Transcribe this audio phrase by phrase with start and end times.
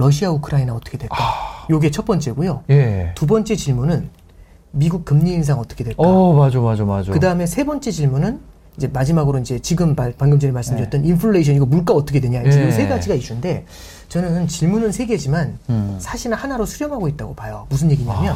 [0.00, 1.14] 러시아 우크라이나 어떻게 될까?
[1.20, 1.66] 아.
[1.68, 2.64] 요게 첫 번째고요.
[2.70, 3.12] 예.
[3.14, 4.08] 두 번째 질문은
[4.72, 6.02] 미국 금리 인상 어떻게 될까?
[6.02, 7.12] 어, 맞아, 맞아, 맞아.
[7.12, 8.40] 그 다음에 세 번째 질문은
[8.78, 12.68] 이제 마지막으로 이제 지금 바- 방금 전에 말씀드렸던 인플레이션 이거 물가 어떻게 되냐 이제 예.
[12.68, 13.66] 이세 가지가 이슈인데
[14.08, 15.96] 저는 질문은 세 개지만 음.
[16.00, 17.66] 사실은 하나로 수렴하고 있다고 봐요.
[17.68, 18.34] 무슨 얘기냐면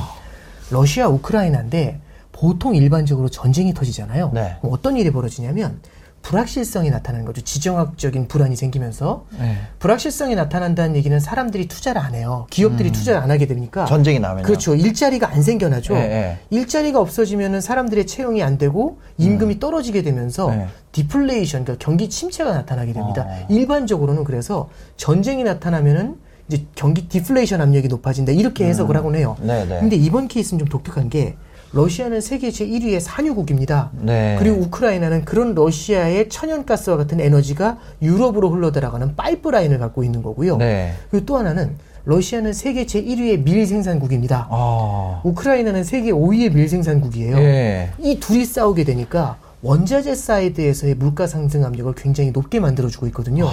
[0.71, 2.01] 러시아 우크라이나인데
[2.33, 4.33] 보통 일반적으로 전쟁이 터지잖아요.
[4.35, 4.57] 네.
[4.63, 5.79] 어떤 일이 벌어지냐면
[6.25, 7.43] 불확실성이 나타나는 거죠.
[7.43, 9.59] 지정학적인 불안이 생기면서 예.
[9.79, 12.47] 불확실성이 나타난다는 얘기는 사람들이 투자를 안 해요.
[12.51, 13.87] 기업들이 투자를 안 하게 되니까 음.
[13.87, 14.47] 전쟁이 나면요.
[14.47, 14.75] 그렇죠.
[14.75, 15.95] 일자리가 안 생겨나죠.
[15.95, 16.39] 예, 예.
[16.49, 20.67] 일자리가 없어지면은 사람들의 채용이 안 되고 임금이 떨어지게 되면서 네.
[20.93, 23.27] 디플레이션, 그러니까 경기 침체가 나타나게 됩니다.
[23.29, 23.47] 어.
[23.51, 26.17] 일반적으로는 그래서 전쟁이 나타나면은
[26.49, 29.37] 이제 경기 디플레이션 압력이 높아진다 이렇게 해석을 하곤 해요.
[29.41, 29.81] 네, 네.
[29.81, 31.37] 근데 이번 케이스는 좀 독특한 게
[31.75, 33.91] 러시아는 세계 제 1위의 산유국입니다.
[34.01, 34.37] 네.
[34.39, 40.57] 그리고 우크라이나는 그런 러시아의 천연가스와 같은 에너지가 유럽으로 흘러들어가는 파이프라인을 갖고 있는 거고요.
[40.57, 40.95] 네.
[41.11, 44.49] 그리고 또 하나는 러시아는 세계 제 1위의 밀 생산국입니다.
[44.51, 45.21] 아.
[45.25, 47.39] 우크라이나는 세계 5위의 밀 생산국이에요.
[47.39, 47.91] 예.
[47.99, 53.49] 이 둘이 싸우게 되니까 원자재 사이드에서의 물가 상승 압력을 굉장히 높게 만들어주고 있거든요.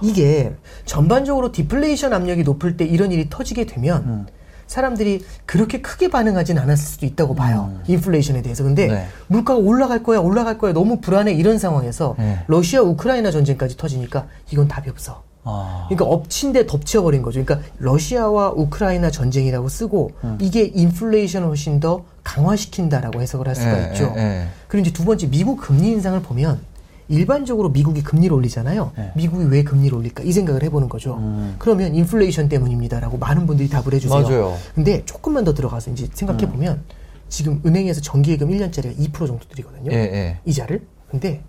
[0.00, 0.52] 이게
[0.84, 4.26] 전반적으로 디플레이션 압력이 높을 때 이런 일이 터지게 되면 음.
[4.68, 7.72] 사람들이 그렇게 크게 반응하진 않았을 수도 있다고 봐요.
[7.88, 8.62] 인플레이션에 대해서.
[8.62, 8.94] 근데 음.
[8.94, 9.06] 네.
[9.26, 12.38] 물가가 올라갈 거야, 올라갈 거야, 너무 불안해 이런 상황에서 네.
[12.46, 15.22] 러시아 우크라이나 전쟁까지 터지니까 이건 답이 없어.
[15.44, 15.86] 아.
[15.88, 17.42] 그러니까 엎친 데 덮쳐버린 거죠.
[17.42, 20.38] 그러니까 러시아와 우크라이나 전쟁이라고 쓰고 음.
[20.40, 24.12] 이게 인플레이션을 훨씬 더 강화시킨다라고 해석을 할 수가 예, 있죠.
[24.16, 24.48] 예, 예.
[24.68, 26.60] 그리고 이제 두 번째 미국 금리 인상을 보면
[27.08, 28.92] 일반적으로 미국이 금리를 올리잖아요.
[28.96, 29.12] 네.
[29.16, 31.20] 미국이 왜 금리를 올릴까 이 생각을 해보는 거죠.
[31.58, 34.22] 그러면 인플레이션 때문입니다라고 많은 분들이 답을 해주세요.
[34.22, 34.54] 맞아요.
[34.74, 36.82] 근데 조금만 더 들어가서 이제 생각해 보면
[37.28, 39.90] 지금 은행에서 정기예금 1년짜리가 2% 정도 드리거든요.
[39.92, 40.38] 예, 예.
[40.44, 40.82] 이자를.
[41.10, 41.42] 근데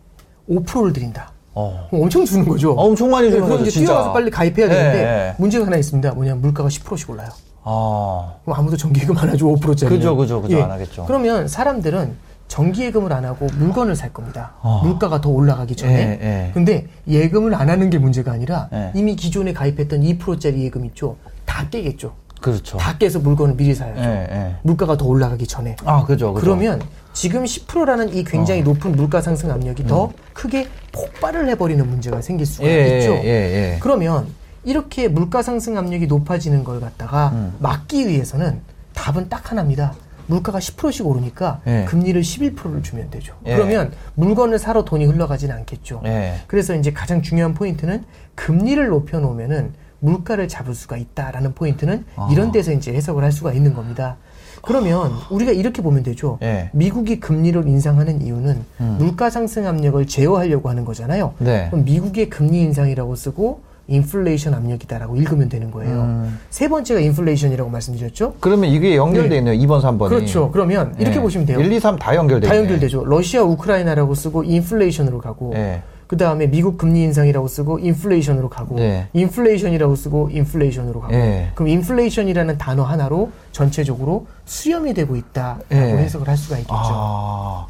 [0.49, 1.31] 5%를 드린다.
[1.53, 1.87] 어.
[1.91, 2.71] 엄청 주는 거죠.
[2.73, 3.91] 엄청 많이 주는 네, 거죠, 이제 진짜.
[3.91, 5.35] 뛰어가서 빨리 가입해야 되는데 예, 예.
[5.37, 6.13] 문제가 하나 있습니다.
[6.13, 7.29] 뭐냐면 물가가 10%씩 올라요.
[7.63, 8.35] 아.
[8.45, 9.89] 그럼 아무도 정기예금 안 하죠 5%짜리.
[9.89, 10.63] 그죠, 그죠, 그죠.
[10.63, 11.05] 안 하겠죠.
[11.05, 12.15] 그러면 사람들은
[12.49, 14.53] 정기 예금을 안 하고 물건을 살 겁니다.
[14.61, 14.81] 아.
[14.83, 15.93] 물가가 더 올라가기 전에.
[15.93, 16.51] 예, 예.
[16.53, 18.91] 근데 예금을 안 하는 게 문제가 아니라 예.
[18.95, 21.15] 이미 기존에 가입했던 2%짜리 예금 있죠.
[21.45, 22.13] 다 깨겠죠.
[22.41, 22.77] 그렇죠.
[22.77, 24.01] 다 깨서 물건을 미리 사야죠.
[24.01, 24.55] 예, 예.
[24.63, 25.75] 물가가 더 올라가기 전에.
[25.85, 26.43] 아, 그죠, 그죠.
[26.45, 26.81] 그러면
[27.13, 28.23] 지금 10%라는 이 어.
[28.25, 32.69] 굉장히 높은 물가 상승 압력이 더 크게 폭발을 해버리는 문제가 생길 수가 음.
[32.69, 33.11] 예, 있죠.
[33.13, 33.77] 예, 예.
[33.79, 34.25] 그러면
[34.63, 37.53] 이렇게 물가 상승 압력이 높아지는 걸 갖다가 음.
[37.59, 38.61] 막기 위해서는
[38.95, 39.93] 답은 딱 하나입니다.
[40.29, 41.85] 물가가 10%씩 오르니까 예.
[41.89, 43.35] 금리를 11%를 주면 되죠.
[43.47, 43.55] 예.
[43.55, 46.01] 그러면 물건을 사러 돈이 흘러가지는 않겠죠.
[46.05, 46.35] 예.
[46.47, 48.03] 그래서 이제 가장 중요한 포인트는
[48.35, 52.29] 금리를 높여 놓으면은 물가를 잡을 수가 있다라는 포인트는 아.
[52.31, 54.17] 이런 데서 이제 해석을 할 수가 있는 겁니다.
[54.61, 56.37] 그러면 우리가 이렇게 보면 되죠.
[56.43, 56.69] 예.
[56.73, 61.33] 미국이 금리를 인상하는 이유는 물가 상승 압력을 제어하려고 하는 거잖아요.
[61.39, 61.67] 네.
[61.71, 66.01] 그럼 미국의 금리 인상이라고 쓰고 인플레이션 압력이다라고 읽으면 되는 거예요.
[66.01, 66.39] 음.
[66.49, 68.35] 세 번째가 인플레이션이라고 말씀드렸죠.
[68.39, 69.37] 그러면 이게 연결돼 네.
[69.37, 69.67] 있네요.
[69.67, 70.09] 2번, 3번이.
[70.09, 70.51] 그렇죠.
[70.51, 71.59] 그러면 이렇게 보시면 돼요.
[71.59, 72.65] 1, 2, 3 다 연결돼 다 있네.
[72.65, 73.03] 연결되죠.
[73.05, 75.81] 러시아 우크라이나라고 쓰고 인플레이션으로 가고 예.
[76.07, 79.07] 그 다음에 미국 금리 인상이라고 쓰고 인플레이션으로 가고 네.
[79.13, 81.51] 인플레이션이라고 쓰고 인플레이션으로 가고 예.
[81.55, 85.77] 그럼 인플레이션이라는 단어 하나로 전체적으로 수렴이 되고 있다라고 예.
[85.77, 86.73] 해석을 할 수가 있겠죠.
[86.75, 87.67] 아.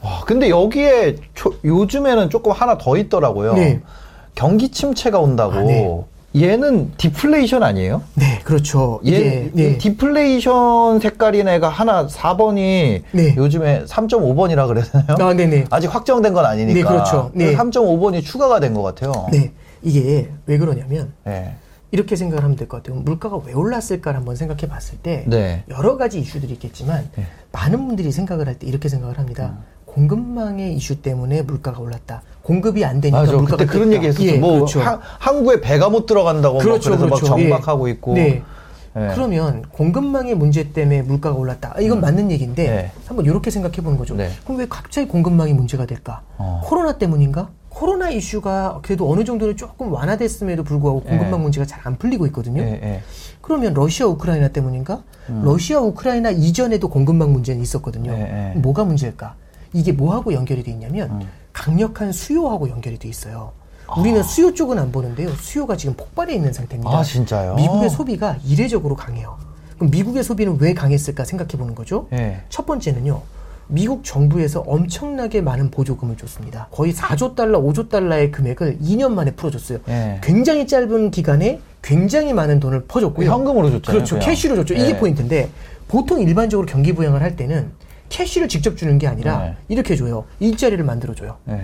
[0.00, 3.54] 와, 근데 여기에 초- 요즘에는 조금 하나 더 있더라고요.
[4.38, 4.40] 네.
[4.40, 5.52] 경기 침체가 온다고.
[5.52, 6.04] 아, 네.
[6.36, 8.02] 얘는 디플레이션 아니에요?
[8.14, 9.00] 네, 그렇죠.
[9.06, 9.78] 얘 네.
[9.78, 13.34] 디플레이션 색깔인 애가 하나 4번이 네.
[13.36, 15.28] 요즘에 3.5번이라 그래야 되나요?
[15.28, 15.64] 아, 네네.
[15.70, 16.74] 아직 확정된 건 아니니까.
[16.74, 17.30] 네, 그렇죠.
[17.34, 17.54] 네.
[17.56, 19.26] 3.5번이 추가가 된 것 같아요.
[19.32, 19.50] 네,
[19.82, 21.56] 이게 왜 그러냐면 네.
[21.90, 23.00] 이렇게 생각을 하면 될 것 같아요.
[23.00, 25.64] 물가가 왜 올랐을까를 한번 생각해 봤을 때 네.
[25.70, 27.26] 여러 가지 이슈들이 있겠지만 네.
[27.50, 29.56] 많은 분들이 생각을 할 때 이렇게 생각을 합니다.
[29.86, 32.22] 공급망의 이슈 때문에 물가가 올랐다.
[32.48, 33.32] 공급이 안 되니까 맞아.
[33.32, 33.96] 물가가 그때 그런 떴다.
[33.96, 34.26] 얘기 했었죠.
[34.26, 34.80] 예, 뭐 그렇죠.
[34.80, 37.28] 하- 항구에 배가 못 들어간다고 그렇죠, 막 그래서 그렇죠.
[37.34, 37.48] 막 예.
[37.50, 38.14] 정박하고 있고.
[38.14, 38.42] 네.
[38.96, 39.08] 예.
[39.14, 41.74] 그러면 공급망의 문제 때문에 물가가 올랐다.
[41.76, 42.90] 아, 이건 맞는 얘기인데 네.
[43.06, 44.16] 한번 이렇게 생각해 보는 거죠.
[44.16, 44.30] 네.
[44.44, 46.22] 그럼 왜 갑자기 공급망이 문제가 될까?
[46.38, 46.62] 어.
[46.64, 47.50] 코로나 때문인가?
[47.68, 51.36] 코로나 이슈가 그래도 어느 정도는 조금 완화됐음에도 불구하고 공급망 네.
[51.38, 52.62] 문제가 잘 안 풀리고 있거든요.
[52.62, 53.02] 예, 예.
[53.42, 55.02] 그러면 러시아 우크라이나 때문인가?
[55.28, 55.42] 음.
[55.44, 58.10] 러시아 우크라이나 이전에도 공급망 문제는 있었거든요.
[58.10, 58.18] 네,
[58.54, 58.60] 네.
[58.60, 59.34] 뭐가 문제일까?
[59.74, 61.20] 이게 뭐하고 연결이 돼 있냐면 음.
[61.58, 63.52] 강력한 수요하고 연결이 돼 있어요.
[63.96, 65.30] 우리는 수요 쪽은 안 보는데요.
[65.34, 66.96] 수요가 지금 폭발해 있는 상태입니다.
[66.96, 67.56] 아, 진짜요?
[67.56, 69.36] 미국의 소비가 이례적으로 강해요.
[69.76, 72.06] 그럼 미국의 소비는 왜 강했을까 생각해 보는 거죠.
[72.12, 72.42] 예.
[72.48, 73.22] 첫 번째는요.
[73.66, 76.68] 미국 정부에서 엄청나게 많은 보조금을 줬습니다.
[76.70, 79.78] 거의 4조 달러, 5조 달러의 금액을 2년 만에 풀어줬어요.
[79.88, 80.20] 예.
[80.22, 83.30] 굉장히 짧은 기간에 굉장히 많은 돈을 퍼줬고요.
[83.30, 84.16] 현금으로 줬잖아요, 그렇죠.
[84.16, 84.28] 그냥.
[84.28, 84.74] 캐시로 줬죠.
[84.74, 84.96] 이게 예.
[84.96, 85.50] 포인트인데
[85.88, 87.72] 보통 일반적으로 경기 부양을 할 때는
[88.08, 89.56] 캐시를 직접 주는 게 아니라 네.
[89.68, 90.24] 이렇게 줘요.
[90.40, 91.36] 일자리를 만들어 줘요.
[91.48, 91.60] 예.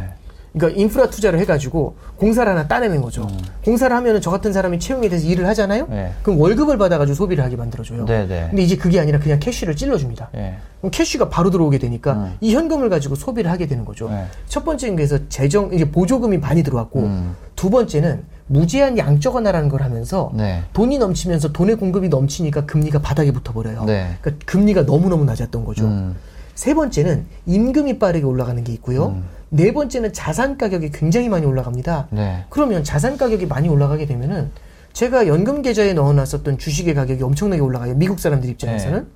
[0.53, 3.27] 그러니까 인프라 투자를 해가지고 공사를 하나 따내는 거죠.
[3.65, 5.89] 공사를 하면은 저 같은 사람이 채용이 돼서 일을 하잖아요.
[5.91, 6.13] 네.
[6.23, 8.05] 그럼 월급을 받아가지고 소비를 하게 만들어줘요.
[8.05, 8.47] 네, 네.
[8.51, 10.31] 근데 이제 그게 아니라 그냥 캐쉬를 찔러줍니다.
[10.37, 10.55] 예.
[10.79, 14.09] 그럼 캐쉬가 바로 들어오게 되니까 이 현금을 가지고 소비를 하게 되는 거죠.
[14.09, 14.27] 네.
[14.47, 17.35] 첫 번째는 그래서 재정 이제 보조금이 많이 들어왔고 음.
[17.57, 20.63] 두 번째는 무제한 양적 완화라는 걸 하면서 네.
[20.73, 23.87] 돈이 넘치면서 돈의 공급이 넘치니까 금리가 바닥에 붙어버려요.
[23.87, 24.17] 네.
[24.21, 26.15] 그러니까 금리가 너무 너무 낮았던 거죠.
[26.55, 26.57] 음.
[26.57, 29.17] 세 번째는 임금이 빠르게 올라가는 게 있고요.
[29.51, 32.09] 네 번째는 자산 가격이 굉장히 많이 올라갑니다.
[32.11, 32.45] 네.
[32.49, 34.51] 그러면 자산 가격이 많이 올라가게 되면은
[34.93, 37.95] 제가 연금 계좌에 넣어놨었던 주식의 가격이 엄청나게 올라가요.
[37.95, 38.99] 미국 사람들 입장에서는.
[39.01, 39.07] 네.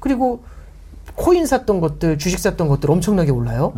[0.00, 0.42] 그리고
[1.14, 3.72] 코인 샀던 것들, 주식 샀던 것들 엄청나게 올라요.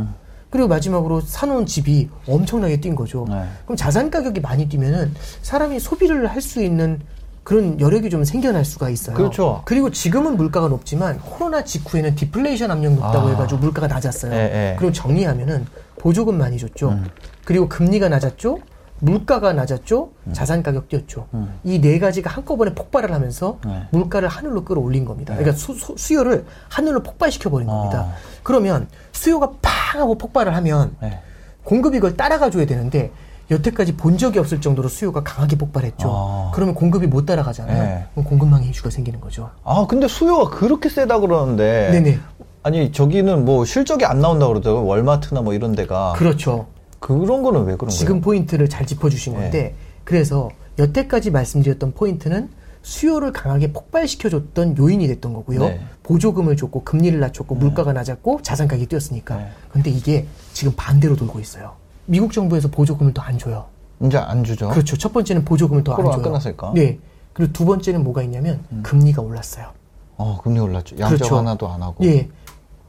[0.50, 3.26] 그리고 마지막으로 사놓은 집이 엄청나게 뛴 거죠.
[3.28, 3.44] 네.
[3.64, 5.12] 그럼 자산 가격이 많이 뛰면은
[5.42, 7.00] 사람이 소비를 할 수 있는
[7.44, 9.14] 그런 여력이 좀 생겨날 수가 있어요.
[9.14, 9.62] 그렇죠.
[9.66, 13.30] 그리고 지금은 물가가 높지만 코로나 직후에는 디플레이션 압력 높다고 아.
[13.30, 14.32] 해가지고 물가가 낮았어요.
[14.32, 14.76] 예, 예.
[14.78, 15.66] 그럼 정리하면은
[15.98, 16.88] 보조금 많이 줬죠.
[16.88, 17.06] 음.
[17.44, 18.58] 그리고 금리가 낮았죠.
[19.00, 20.10] 물가가 낮았죠.
[20.26, 20.32] 음.
[20.32, 21.26] 자산 가격 뛰었죠.
[21.64, 23.82] 이네 가지가 한꺼번에 폭발을 하면서 네.
[23.90, 25.34] 물가를 하늘로 끌어올린 겁니다.
[25.36, 28.08] 그러니까 수, 요를 하늘로 폭발시켜 버린 겁니다.
[28.10, 28.14] 아.
[28.42, 31.20] 그러면 수요가 팡 하고 폭발을 하면 네.
[31.64, 33.10] 공급이 그걸 따라가 줘야 되는데
[33.50, 36.08] 여태까지 본 적이 없을 정도로 수요가 강하게 폭발했죠.
[36.10, 36.50] 아.
[36.54, 37.82] 그러면 공급이 못 따라가잖아요.
[37.82, 38.22] 네.
[38.22, 39.50] 공급망의 이슈가 생기는 거죠.
[39.64, 41.90] 아, 근데 수요가 그렇게 세다 그러는데.
[41.92, 42.18] 네네.
[42.62, 44.86] 아니, 저기는 뭐 실적이 안 나온다 그러더라고요.
[44.86, 46.14] 월마트나 뭐 이런 데가.
[46.16, 46.66] 그렇죠.
[47.00, 48.22] 그런 거는 왜 그런 지금 거예요?
[48.22, 49.40] 포인트를 잘 짚어주신 네.
[49.40, 49.74] 건데
[50.04, 50.48] 그래서
[50.78, 52.48] 여태까지 말씀드렸던 포인트는
[52.80, 55.60] 수요를 강하게 폭발시켜줬던 요인이 됐던 거고요.
[55.60, 55.80] 네.
[56.02, 59.36] 보조금을 줬고 금리를 낮췄고 물가가 낮았고 자산 가격이 뛰었으니까.
[59.36, 59.48] 네.
[59.70, 61.72] 근데 이게 지금 반대로 돌고 있어요.
[62.06, 63.66] 미국 정부에서 보조금을 더 안 줘요.
[64.02, 64.68] 이제 안 주죠.
[64.68, 64.96] 그렇죠.
[64.96, 66.22] 첫 번째는 보조금을 더 안 줘요.
[66.22, 66.70] 끝났으니까.
[66.70, 66.74] 음.
[66.74, 66.98] 네.
[67.32, 69.68] 그리고 두 번째는 뭐가 있냐면 금리가 올랐어요.
[70.16, 70.96] 어, 금리 올랐죠.
[70.98, 71.38] 양적 그렇죠.
[71.38, 72.04] 하나도 안 하고.
[72.04, 72.28] 예.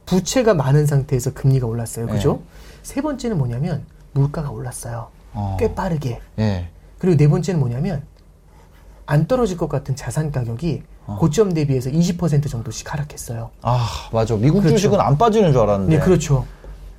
[0.04, 2.06] 부채가 많은 상태에서 금리가 올랐어요.
[2.06, 2.34] 그죠?
[2.34, 2.40] 네.
[2.82, 5.08] 세 번째는 뭐냐면 물가가 올랐어요.
[5.32, 5.56] 어.
[5.58, 6.20] 꽤 빠르게.
[6.38, 6.68] 예.
[6.98, 8.02] 그리고 네 번째는 뭐냐면
[9.06, 11.16] 안 떨어질 것 같은 자산 가격이 어.
[11.18, 13.50] 고점 대비해서 20% 정도씩 하락했어요.
[13.62, 14.36] 아, 맞아.
[14.36, 14.76] 미국 그렇죠.
[14.76, 15.98] 주식은 안 빠지는 줄 알았는데.
[15.98, 16.44] 네, 그렇죠.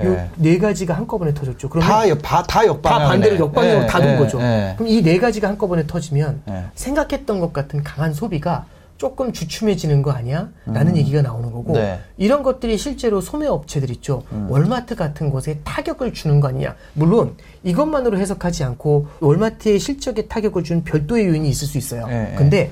[0.02, 0.30] 예.
[0.40, 1.70] 요네 가지가 한꺼번에 터졌죠.
[1.70, 3.00] 그러면 다, 역- 다.
[3.00, 4.40] 반대로 역방향으로 다돈 예, 거죠.
[4.42, 4.74] 예.
[4.78, 6.64] 그럼 이 네 가지가 한꺼번에 터지면 예.
[6.76, 8.66] 생각했던 것 같은 강한 소비가
[8.98, 10.50] 조금 주춤해지는 거 아니야?
[10.66, 11.94] 라는 얘기가 나오는 거고 네.
[11.94, 11.98] 음.
[12.18, 14.24] 이런 것들이 실제로 소매 업체들 있죠.
[14.50, 16.76] 월마트 같은 곳에 타격을 주는 거 아니냐?
[16.94, 22.08] 물론 이것만으로 해석하지 않고 월마트의 실적에 타격을 준 별도의 요인이 있을 수 있어요.
[22.10, 22.36] 예, 예.
[22.36, 22.72] 근데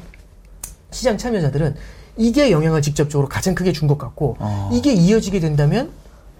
[0.89, 1.75] 시장 참여자들은
[2.17, 4.69] 이게 영향을 직접적으로 가장 크게 준 것 같고 어.
[4.73, 5.91] 이게 이어지게 된다면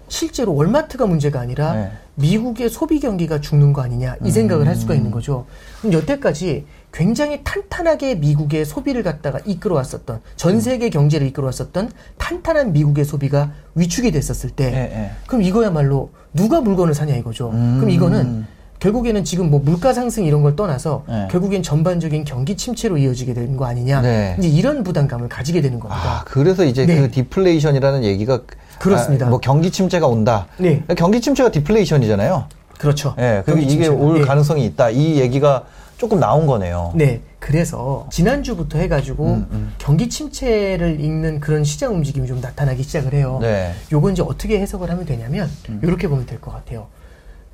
[0.08, 1.90] 실제로 월마트가 문제가 아니라 네.
[2.14, 4.98] 미국의 소비 경기가 죽는 거 아니냐 이 생각을 할 수가 음.
[4.98, 5.46] 있는 거죠.
[5.80, 13.52] 그럼 여태까지 굉장히 탄탄하게 미국의 소비를 갖다가 이끌어왔었던 전 세계 경제를 이끌어왔었던 탄탄한 미국의 소비가
[13.74, 15.10] 위축이 됐었을 때 예, 예.
[15.26, 17.50] 그럼 이거야말로 누가 물건을 사냐 이거죠.
[17.50, 17.76] 음.
[17.78, 18.46] 그럼 이거는
[18.78, 21.28] 결국에는 지금 뭐 물가 상승 이런 걸 떠나서 네.
[21.30, 24.00] 결국엔 전반적인 경기 침체로 이어지게 되는 거 아니냐.
[24.02, 24.36] 네.
[24.38, 26.02] 이제 이런 부담감을 가지게 되는 겁니다.
[26.02, 27.00] 아, 그래서 이제 네.
[27.00, 28.42] 그 디플레이션이라는 얘기가
[28.78, 29.26] 그렇습니다.
[29.26, 30.46] 아, 뭐 경기 침체가 온다.
[30.58, 30.82] 네.
[30.96, 32.44] 경기 침체가 디플레이션이잖아요.
[32.78, 33.14] 그렇죠.
[33.18, 33.86] 예, 그리고 이게.
[33.88, 34.26] 올 네.
[34.26, 34.90] 가능성이 있다.
[34.90, 35.64] 이 얘기가
[35.96, 36.92] 조금 나온 거네요.
[36.94, 37.22] 네.
[37.38, 43.38] 그래서 지난주부터 해가지고 음, 경기 침체를 읽는 그런 시장 움직임이 좀 나타나기 시작을 해요.
[43.40, 43.72] 네.
[43.92, 45.48] 요건 이제 어떻게 해석을 하면 되냐면
[45.82, 46.88] 이렇게 보면 될 것 같아요.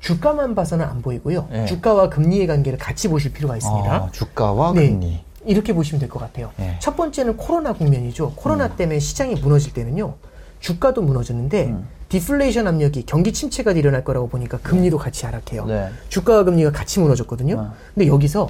[0.01, 1.47] 주가만 봐서는 안 보이고요.
[1.49, 1.65] 네.
[1.65, 3.97] 주가와 금리의 관계를 같이 보실 필요가 있습니다.
[4.03, 4.89] 어, 주가와 네.
[4.89, 5.23] 금리.
[5.45, 6.49] 이렇게 보시면 될 것 같아요.
[6.57, 6.75] 네.
[6.79, 8.33] 첫 번째는 코로나 국면이죠.
[8.35, 8.75] 코로나 음.
[8.75, 10.15] 때문에 시장이 무너질 때는요.
[10.63, 11.87] 주가도 무너졌는데 음.
[12.07, 15.65] 디플레이션 압력이 경기 침체가 일어날 거라고 보니까 금리도 같이 하락해요.
[15.65, 15.89] 네.
[16.07, 17.55] 주가와 금리가 같이 무너졌거든요.
[17.59, 17.73] 어.
[17.93, 18.49] 근데 여기서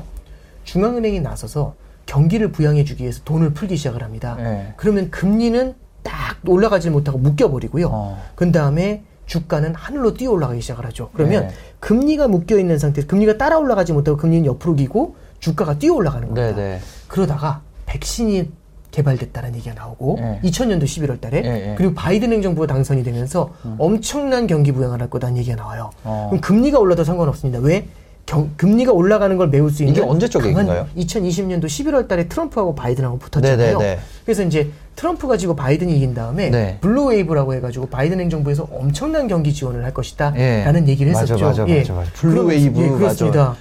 [0.63, 1.73] 중앙은행이 나서서
[2.05, 4.35] 경기를 부양해 주기 위해서 돈을 풀기 시작을 합니다.
[4.37, 4.73] 네.
[4.77, 7.87] 그러면 금리는 딱 올라가지 못하고 묶여버리고요.
[7.91, 8.21] 어.
[8.35, 11.09] 그 다음에 주가는 하늘로 뛰어 올라가기 시작을 하죠.
[11.13, 11.53] 그러면 네.
[11.79, 16.55] 금리가 묶여 있는 상태에서 금리가 따라 올라가지 못하고 금리는 옆으로 기고 주가가 뛰어 올라가는 겁니다.
[16.55, 16.79] 네, 네.
[17.07, 18.51] 그러다가 백신이
[18.93, 20.39] 개발됐다는 얘기가 나오고 네.
[20.43, 21.75] 2000년도 11월 달에 네, 네.
[21.77, 25.89] 그리고 바이든 행정부가 당선이 되면서 엄청난 경기 부양을 할 거다는 얘기가 나와요.
[26.03, 26.27] 어.
[26.29, 27.59] 그럼 금리가 올라도 상관없습니다.
[27.59, 27.85] 왜?
[28.25, 30.87] 경- 금리가 올라가는 걸 메울 수 있는 이게 언제적 얘기인가요?
[30.95, 33.57] 2020년도 11월 달에 트럼프하고 바이든하고 붙었잖아요.
[33.57, 33.99] 네, 네, 네.
[34.23, 36.77] 그래서 이제 트럼프가 지고 바이든이 이긴 다음에 네.
[36.79, 40.63] blue wave라고 해가지고 바이든 행정부에서 엄청난 경기 지원을 할 것이다 예.
[40.63, 41.45] 라는 얘기를 맞아, 했었죠.
[41.45, 41.79] 맞아, 예.
[41.79, 42.11] 맞아, 맞아.
[42.13, 42.97] blue 그러면서- 웨이브, 예, 맞아.
[42.97, 43.55] 그렇습니다.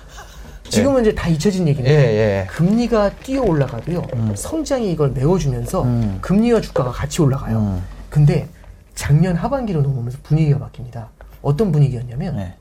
[0.73, 2.47] 지금은 이제 다 잊혀진 얘기인데 예, 예.
[2.47, 4.03] 금리가 뛰어 올라가도요
[4.35, 6.19] 성장이 이걸 메워주면서 음.
[6.23, 7.59] 금리와 주가가 같이 올라가요.
[7.59, 7.83] 음.
[8.09, 8.49] 근데
[8.95, 11.07] 작년 하반기로 넘어오면서 분위기가 바뀝니다.
[11.43, 12.55] 어떤 분위기였냐면 네.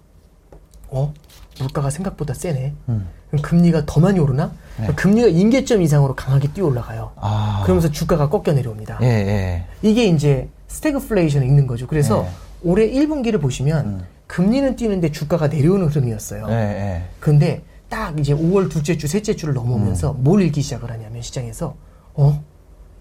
[0.89, 1.13] 어
[1.59, 2.73] 물가가 생각보다 세네.
[2.89, 3.07] 음.
[3.29, 4.51] 그럼 금리가 더 많이 오르나?
[4.77, 4.87] 네.
[4.87, 7.11] 금리가 임계점 이상으로 강하게 뛰어 올라가요.
[7.15, 7.61] 아.
[7.63, 8.99] 그러면서 주가가 꺾여 내려옵니다.
[9.01, 9.65] 예, 예.
[9.81, 11.87] 이게 이제 스태그플레이션을 읽는 거죠.
[11.87, 12.29] 그래서 네.
[12.63, 14.03] 올해 1분기를 보시면 음.
[14.27, 16.47] 금리는 뛰는데 주가가 내려오는 흐름이었어요.
[16.49, 17.03] 예, 예.
[17.19, 20.23] 근데 딱 이제 5월 둘째 주, 셋째 주를 넘어오면서 음.
[20.23, 21.75] 뭘 읽기 시작을 하냐면 시장에서
[22.13, 22.41] 어?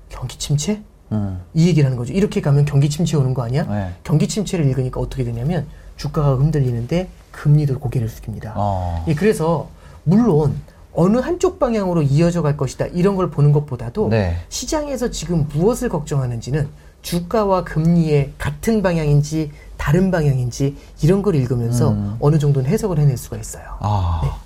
[0.08, 0.82] 경기 침체?
[1.12, 1.40] 음.
[1.54, 2.12] 이 얘기를 하는 거죠.
[2.12, 3.62] 이렇게 가면 경기 침체 오는 거 아니야?
[3.64, 3.92] 네.
[4.02, 8.54] 경기 침체를 읽으니까 어떻게 되냐면 주가가 흔들리는데 금리도 고개를 숙입니다.
[8.56, 9.04] 어.
[9.06, 9.68] 예, 그래서
[10.02, 10.56] 물론
[10.92, 14.38] 어느 한쪽 방향으로 이어져 갈 것이다 이런 걸 보는 것보다도 네.
[14.48, 16.68] 시장에서 지금 무엇을 걱정하는지는
[17.02, 22.16] 주가와 금리의 같은 방향인지 다른 방향인지 이런 걸 읽으면서 음.
[22.18, 23.76] 어느 정도는 해석을 해낼 수가 있어요.
[23.78, 24.40] 아.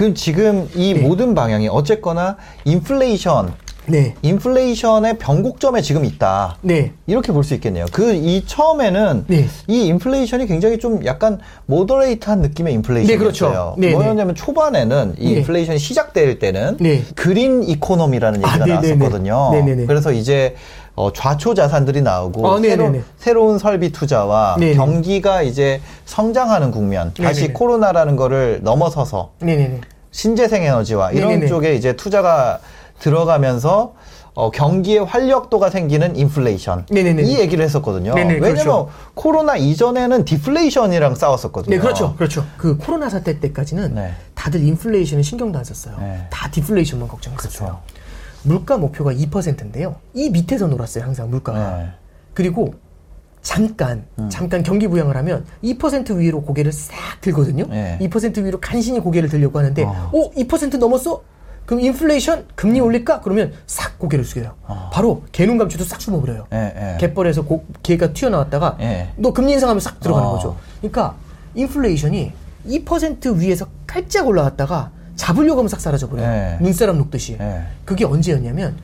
[0.00, 1.00] 그럼 지금 이 네.
[1.00, 3.52] 모든 방향이 어쨌거나 인플레이션,
[3.86, 6.56] 네, 인플레이션의 변곡점에 지금 있다.
[6.62, 7.84] 네, 이렇게 볼 수 있겠네요.
[7.92, 9.46] 그 이 처음에는 네.
[9.68, 13.18] 이 인플레이션이 굉장히 좀 약간 moderate한 느낌의 인플레이션이었어요.
[13.18, 13.74] 네, 그렇죠.
[13.76, 15.40] 네, 뭐였냐면 초반에는 이 네.
[15.40, 17.02] 인플레이션이 시작될 때는 네.
[17.14, 18.94] green economy라는 아, 얘기가 네, 네, 네.
[18.96, 19.50] 나왔었거든요.
[19.52, 19.84] 네, 네, 네.
[19.86, 20.54] 그래서 이제
[20.94, 22.94] 어, 좌초 자산들이 나오고 아, 네, 새로.
[23.16, 24.74] 새로운 설비 투자와 네, 네.
[24.74, 27.52] 경기가 이제 성장하는 국면, 네, 다시 네, 네.
[27.52, 29.80] 코로나라는 거를 넘어서서 네네네.
[30.10, 31.46] 신재생 에너지와 이런.
[31.46, 32.58] 쪽에 이제 투자가
[32.98, 33.94] 들어가면서
[34.34, 37.22] 어, 경기의 활력도가 생기는 인플레이션 네네네.
[37.22, 38.14] 이 얘기를 했었거든요.
[38.14, 38.90] 네네, 왜냐면 그렇죠.
[39.14, 41.74] 코로나 이전에는 디플레이션이랑 싸웠었거든요.
[41.74, 42.14] 네, 그렇죠.
[42.16, 42.44] 그렇죠.
[42.56, 44.12] 그 코로나 사태 때까지는 네.
[44.34, 45.96] 다들 인플레이션은 신경도 안 썼어요.
[45.98, 46.26] 네.
[46.30, 47.68] 다 디플레이션만 걱정했었어요.
[47.68, 47.80] 그렇죠.
[48.44, 49.96] 물가 목표가 2%인데요.
[50.14, 51.76] 이 밑에서 놀았어요, 항상 물가가.
[51.78, 51.88] 네.
[52.34, 52.74] 그리고
[53.42, 57.66] 잠깐, 잠깐 경기 부양을 하면 2% 위로 고개를 싹 들거든요.
[57.68, 57.98] 네.
[58.00, 60.10] 2% 위로 간신히 고개를 들려고 하는데, 어.
[60.12, 61.22] 오, 2% 넘었어?
[61.66, 63.20] 그럼 인플레이션 금리 올릴까?
[63.20, 64.56] 그러면 싹 고개를 숙여요.
[64.92, 66.46] 바로 개눈 감추도 싹 숨어버려요.
[66.52, 66.98] 예, 예.
[66.98, 69.10] 갯벌에서 고, 개가 튀어나왔다가 예.
[69.16, 70.32] 너 금리 인상하면 싹 들어가는 어.
[70.32, 70.56] 거죠.
[70.80, 71.14] 그러니까
[71.54, 72.32] 인플레이션이
[72.66, 76.26] 2% 위에서 깔짝 올라갔다가 잡으려고 하면 싹 사라져버려요.
[76.26, 76.58] 예.
[76.62, 77.36] 눈사람 녹듯이.
[77.38, 77.62] 예.
[77.84, 78.76] 그게 언제였냐면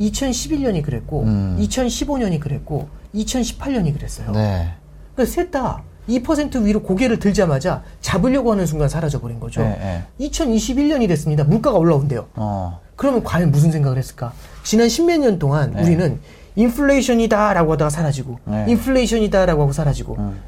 [0.00, 1.56] 2011년이 그랬고 음.
[1.60, 4.32] 2015년이 그랬고 2018년이 그랬어요.
[4.32, 4.72] 네.
[5.14, 9.60] 그래서 셋다 2% 위로 고개를 들자마자 잡으려고 하는 순간 사라져버린 거죠.
[9.62, 11.44] 예, 2021년이 됐습니다.
[11.44, 12.26] 물가가 올라온대요.
[12.34, 12.80] 어.
[12.96, 14.32] 그러면 과연 무슨 생각을 했을까?
[14.64, 15.82] 지난 십몇 년 동안 네.
[15.82, 16.20] 우리는
[16.56, 18.66] 인플레이션이다라고 하다가 사라지고 네.
[18.68, 20.40] 인플레이션이다라고 하고 사라지고 음.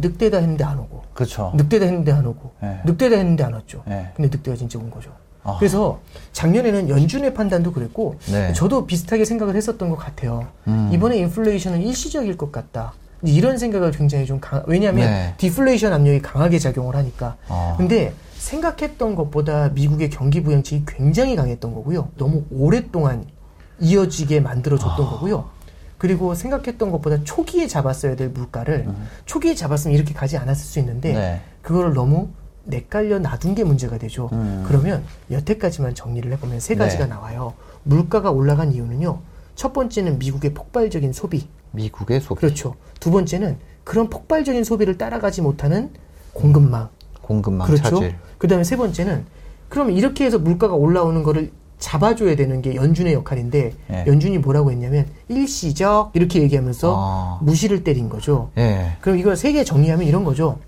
[0.00, 1.52] 늑대다 했는데 안 오고 그렇죠.
[1.56, 2.80] 늑대다 했는데 안 오고 네.
[2.84, 3.82] 늑대다 했는데 안 왔죠.
[3.86, 4.10] 네.
[4.16, 5.10] 근데 늑대가 진짜 온 거죠.
[5.42, 5.56] 아.
[5.58, 6.00] 그래서
[6.32, 8.52] 작년에는 연준의 판단도 그랬고 네.
[8.52, 10.48] 저도 비슷하게 생각을 했었던 것 같아요.
[10.66, 10.90] 음.
[10.92, 12.94] 이번에 인플레이션은 일시적일 것 같다.
[13.22, 15.34] 이런 생각을 굉장히 좀 강, 왜냐하면 네.
[15.38, 17.36] 디플레이션 압력이 강하게 작용을 하니까.
[17.48, 17.74] 아.
[17.78, 22.08] 근데 생각했던 것보다 미국의 경기 부양책이 굉장히 강했던 거고요.
[22.18, 23.24] 너무 오랫동안
[23.80, 25.10] 이어지게 만들어줬던 아.
[25.10, 25.53] 거고요.
[25.98, 28.88] 그리고 생각했던 것보다 초기에 잡았어야 될 물가를
[29.26, 31.14] 초기에 잡았으면 이렇게 가지 않았을 수 있는데 음.
[31.14, 31.40] 네.
[31.62, 32.28] 그거를 너무
[32.64, 34.28] 내깔려 놔둔 게 문제가 되죠.
[34.32, 34.64] 음.
[34.66, 37.10] 그러면 여태까지만 정리를 해보면 세 가지가 네.
[37.10, 37.54] 나와요.
[37.82, 39.20] 물가가 올라간 이유는요.
[39.54, 41.48] 첫 번째는 미국의 폭발적인 소비.
[41.72, 42.76] 미국의 소비, 그렇죠.
[43.00, 45.90] 두 번째는 그런 폭발적인 소비를 따라가지 못하는
[46.32, 46.88] 공급망.
[47.20, 47.82] 공급망 그렇죠.
[47.82, 48.16] 차질.
[48.38, 49.24] 그 다음에 세 번째는
[49.68, 54.04] 그러면 이렇게 해서 물가가 올라오는 거를 잡아줘야 되는 게 연준의 역할인데 예.
[54.06, 57.38] 연준이 뭐라고 했냐면 일시적 이렇게 얘기하면서 아.
[57.42, 58.50] 무시를 때린 거죠.
[58.58, 58.96] 예.
[59.00, 60.58] 그럼 이걸 세 개 정리하면 이런 거죠.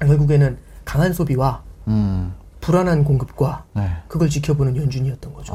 [0.00, 2.34] 결국에는 강한 소비와 음.
[2.60, 3.88] 불안한 공급과 네.
[4.08, 5.54] 그걸 지켜보는 연준이었던 거죠.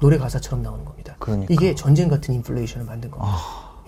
[0.00, 1.14] 노래 가사처럼 나오는 겁니다.
[1.14, 1.16] 아.
[1.18, 1.52] 그러니까.
[1.52, 3.36] 이게 전쟁 같은 인플레이션을 만든 겁니다.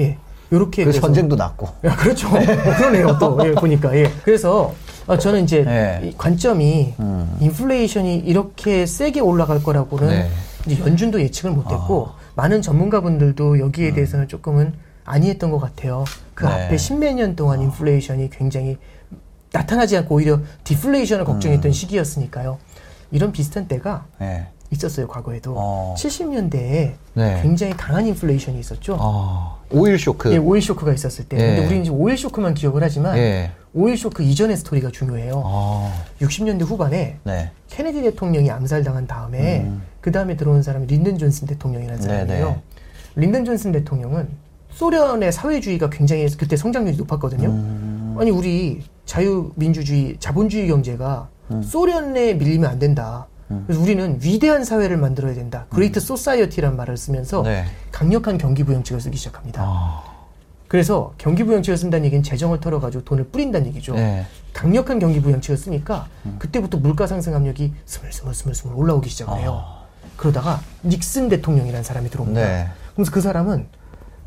[0.01, 0.19] 예.
[0.53, 1.69] 요렇게 그 그래서- 전쟁도 났고.
[1.85, 2.31] 야, 그렇죠.
[2.31, 3.37] 그러네요, 또.
[3.45, 3.97] 예, 보니까.
[3.97, 4.09] 예.
[4.25, 4.73] 그래서,
[5.07, 6.01] 어, 저는 이제, 네.
[6.05, 7.37] 이 관점이, 음.
[7.41, 10.31] 인플레이션이 이렇게 세게 올라갈 거라고는, 네.
[10.67, 12.17] 이제 연준도 예측을 못 했고, 아.
[12.35, 16.05] 많은 전문가분들도 여기에 대해서는 조금은 안이했던 것 같아요.
[16.35, 16.49] 그 음.
[16.49, 16.65] 네.
[16.67, 18.77] 앞에 십몇 년 동안 인플레이션이 굉장히
[19.53, 21.27] 나타나지 않고 오히려 디플레이션을 음.
[21.27, 22.59] 걱정했던 시기였으니까요.
[23.13, 24.49] 이런 비슷한 때가 예.
[24.71, 25.55] 있었어요, 과거에도.
[25.57, 25.95] 어.
[25.97, 27.41] 70년대에 네.
[27.43, 28.97] 굉장히 강한 인플레이션이 있었죠.
[28.99, 29.63] 어.
[29.71, 30.33] 오일 쇼크.
[30.33, 31.37] 예, 오일 쇼크가 있었을 때.
[31.37, 31.41] 예.
[31.41, 33.53] 근데 우리는 이제 오일 쇼크만 기억을 하지만 예.
[33.75, 35.43] 오일 쇼크 이전의 스토리가 중요해요.
[35.45, 35.93] 어.
[36.21, 37.51] 60년대 후반에 네.
[37.69, 39.83] 케네디 대통령이 암살당한 다음에 음.
[40.01, 42.47] 그 다음에 들어온 사람이 린든 존슨 대통령이라는 사람이에요.
[42.47, 42.63] 네네.
[43.17, 44.29] 린든 존슨 대통령은
[44.71, 47.49] 소련의 사회주의가 굉장히 그때 성장률이 높았거든요.
[47.49, 48.17] 음.
[48.19, 51.63] 아니 우리 자유민주주의, 자본주의 경제가 음.
[51.63, 53.27] 소련에 밀리면 안 된다.
[53.49, 55.67] 그래서 우리는 위대한 사회를 만들어야 된다.
[55.71, 57.45] Great Society란 말을 쓰면서 음.
[57.45, 57.65] 네.
[57.93, 59.65] 강력한 경기부양책을 쓰기 시작합니다.
[59.65, 60.17] 어.
[60.69, 63.95] 그래서 경기부양책을 쓴다는 얘기는 재정을 털어가지고 돈을 뿌린다는 얘기죠.
[63.95, 64.27] 네.
[64.53, 69.63] 강력한 경기부양책을 쓰니까 그때부터 물가 상승 압력이 스물스물 스물스물 올라오기 시작을 해요.
[70.17, 72.41] 그러다가 닉슨 대통령이라는 사람이 들어옵니다.
[72.41, 72.69] 네.
[72.95, 73.67] 그래서 그 사람은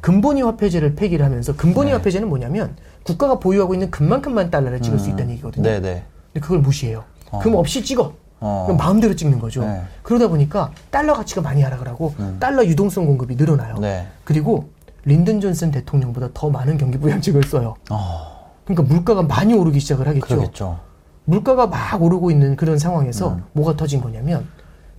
[0.01, 1.97] 근본위 화폐제를 폐기를 하면서 근본위 네.
[1.97, 5.63] 화폐제는 뭐냐면 국가가 보유하고 있는 금만큼만 달러를 찍을 수 있다는 얘기거든요.
[5.63, 6.03] 네네.
[6.31, 7.03] 근데 그걸 무시해요.
[7.41, 8.13] 금 없이 찍어.
[8.39, 8.75] 어.
[8.77, 9.61] 마음대로 찍는 거죠.
[9.61, 9.83] 네.
[10.01, 13.77] 그러다 보니까 달러 가치가 많이 하락을 하고 달러 유동성 공급이 늘어나요.
[13.79, 14.07] 네.
[14.23, 14.69] 그리고
[15.05, 17.75] 린든 존슨 대통령보다 더 많은 경기 부양책을 써요.
[17.89, 18.51] 어.
[18.65, 20.27] 그러니까 물가가 많이 오르기 시작을 하겠죠.
[20.27, 20.79] 그러겠죠.
[21.25, 23.43] 물가가 막 오르고 있는 그런 상황에서 음.
[23.53, 24.47] 뭐가 터진 거냐면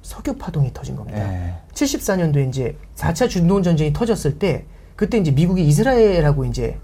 [0.02, 1.20] 석유 파동이 터진 겁니다.
[1.20, 1.54] 예.
[1.75, 4.64] 74년도에 이제 4차 중동 전쟁이 터졌을 때
[4.97, 6.78] 그때 이제 미국이 이스라엘하고 이제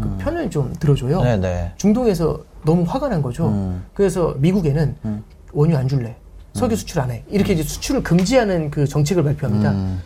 [0.00, 1.18] 그 편을 좀 들어줘요.
[1.20, 1.24] 음.
[1.24, 1.72] 네네.
[1.76, 3.48] 중동에서 너무 화가 난 거죠.
[3.48, 3.84] 음.
[3.94, 5.24] 그래서 미국에는 음.
[5.56, 6.16] 원유 안 줄래.
[6.52, 7.24] 석유 수출 안 해.
[7.28, 9.70] 이렇게 이제 수출을 금지하는 그 정책을 발표합니다.
[9.72, 10.00] 음.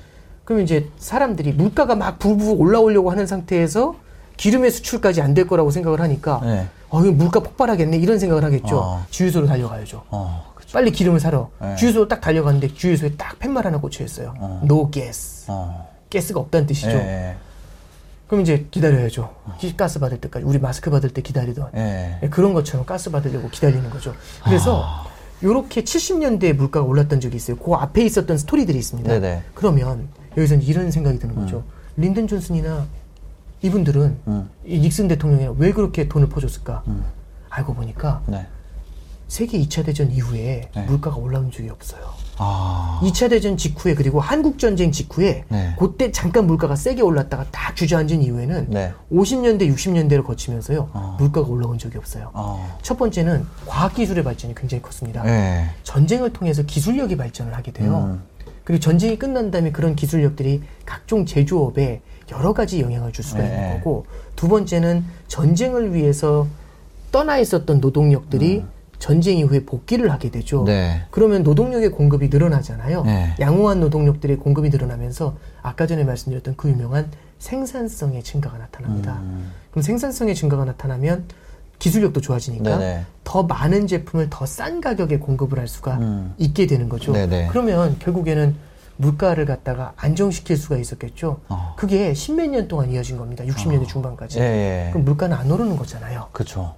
[0.45, 3.95] 그러면 이제 사람들이 물가가 막 부부 올라오려고 하는 상태에서
[4.37, 6.66] 기름의 수출까지 안 될 거라고 생각을 하니까 네.
[6.88, 8.78] 어, 이거 물가 폭발하겠네 이런 생각을 하겠죠.
[8.78, 9.07] 어.
[9.11, 10.02] 주유소로 달려가야죠.
[10.11, 10.50] 어.
[10.73, 11.75] 빨리 기름을 사러 네.
[11.76, 14.35] 주유소 딱 달려갔는데 주유소에 딱 팻말 하나 꽂혀 있어요.
[14.38, 14.61] 어.
[14.64, 15.45] No gas.
[15.49, 15.88] 어.
[16.12, 16.90] 가스가 없다는 뜻이죠.
[16.90, 17.37] 예.
[18.26, 19.33] 그럼 이제 기다려야죠.
[19.59, 22.19] 기- 가스 받을 때까지 우리 마스크 받을 때 기다리던 예.
[22.23, 24.14] 예, 그런 것처럼 가스 받으려고 기다리는 거죠.
[24.45, 24.85] 그래서
[25.42, 27.56] 요렇게 70년대에 물가가 올랐던 적이 있어요.
[27.56, 29.09] 그 앞에 있었던 스토리들이 있습니다.
[29.09, 29.42] 네네.
[29.54, 31.64] 그러면 여기서는 이런 생각이 드는 거죠.
[31.97, 32.87] 린든 존슨이나
[33.62, 34.50] 이분들은 음.
[34.64, 36.82] 이 닉슨 대통령이 왜 그렇게 돈을 퍼줬을까?
[36.87, 37.04] 음.
[37.49, 38.47] 알고 보니까 네.
[39.28, 40.85] 세계 2차 대전 이후에 네.
[40.87, 42.14] 물가가 올라온 적이 없어요.
[42.42, 42.99] 아.
[43.02, 45.75] 2차 대전 직후에 그리고 한국 전쟁 직후에 네.
[45.78, 48.92] 그때 잠깐 물가가 세게 올랐다가 딱 주저앉은 이후에는 네.
[49.12, 51.16] 50년대 60년대를 거치면서요 어.
[51.18, 52.30] 물가가 올라온 적이 없어요.
[52.32, 52.78] 어.
[52.82, 55.23] 첫 번째는 과학 기술의 발전이 굉장히 컸습니다.
[55.26, 55.66] 예.
[55.82, 58.11] 전쟁을 통해서 기술력이 발전을 하게 돼요.
[58.11, 58.23] 음.
[58.64, 62.00] 그리고 전쟁이 끝난 다음에 그런 기술력들이 각종 제조업에
[62.32, 63.49] 여러 가지 영향을 줄 수가 네.
[63.49, 64.06] 있는 거고
[64.37, 66.47] 두 번째는 전쟁을 위해서
[67.12, 68.64] 떠나 있었던 노동력들이
[69.00, 70.61] 전쟁 이후에 복귀를 하게 되죠.
[70.61, 70.64] 음.
[70.66, 71.02] 네.
[71.11, 73.02] 그러면 노동력의 공급이 늘어나잖아요.
[73.02, 73.35] 네.
[73.40, 79.19] 양호한 노동력들의 공급이 늘어나면서 아까 전에 말씀드렸던 그 유명한 생산성의 증가가 나타납니다.
[79.23, 79.50] 음.
[79.71, 81.25] 그럼 생산성의 증가가 나타나면
[81.78, 83.07] 기술력도 좋아지니까 네네.
[83.25, 86.35] 더 많은 제품을 더 싼 가격에 공급을 할 수가 음.
[86.37, 87.12] 있게 되는 거죠.
[87.12, 87.49] 네네.
[87.50, 88.54] 그러면 결국에는
[88.99, 91.40] 물가를 갖다가 안정시킬 수가 있었겠죠.
[91.49, 91.75] 어.
[91.78, 93.45] 그게 십몇 년 동안 이어진 겁니다.
[93.45, 94.38] 60년대 중반까지.
[94.40, 94.90] 예, 예.
[94.90, 96.28] 그럼 물가는 안 오르는 거잖아요.
[96.33, 96.75] 물가는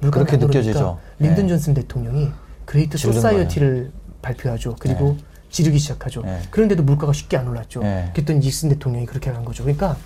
[0.00, 0.98] 그렇게 느껴지죠.
[1.18, 1.48] 린든 네.
[1.48, 2.30] 존슨 대통령이
[2.64, 3.90] Great Society를
[4.22, 4.76] 발표하죠.
[4.78, 5.16] 그리고
[5.50, 6.22] 지르기 시작하죠.
[6.22, 6.40] 네.
[6.50, 7.80] 그런데도 물가가 쉽게 안 올랐죠.
[7.80, 8.10] 네.
[8.12, 9.62] 그랬더니 닉슨 대통령이 그렇게 간 거죠.
[9.62, 9.96] 그러니까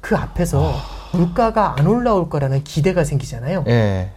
[0.00, 0.74] 그 앞에서
[1.12, 3.64] 물가가 안 올라올 거라는 기대가 생기잖아요.
[3.68, 4.10] 예.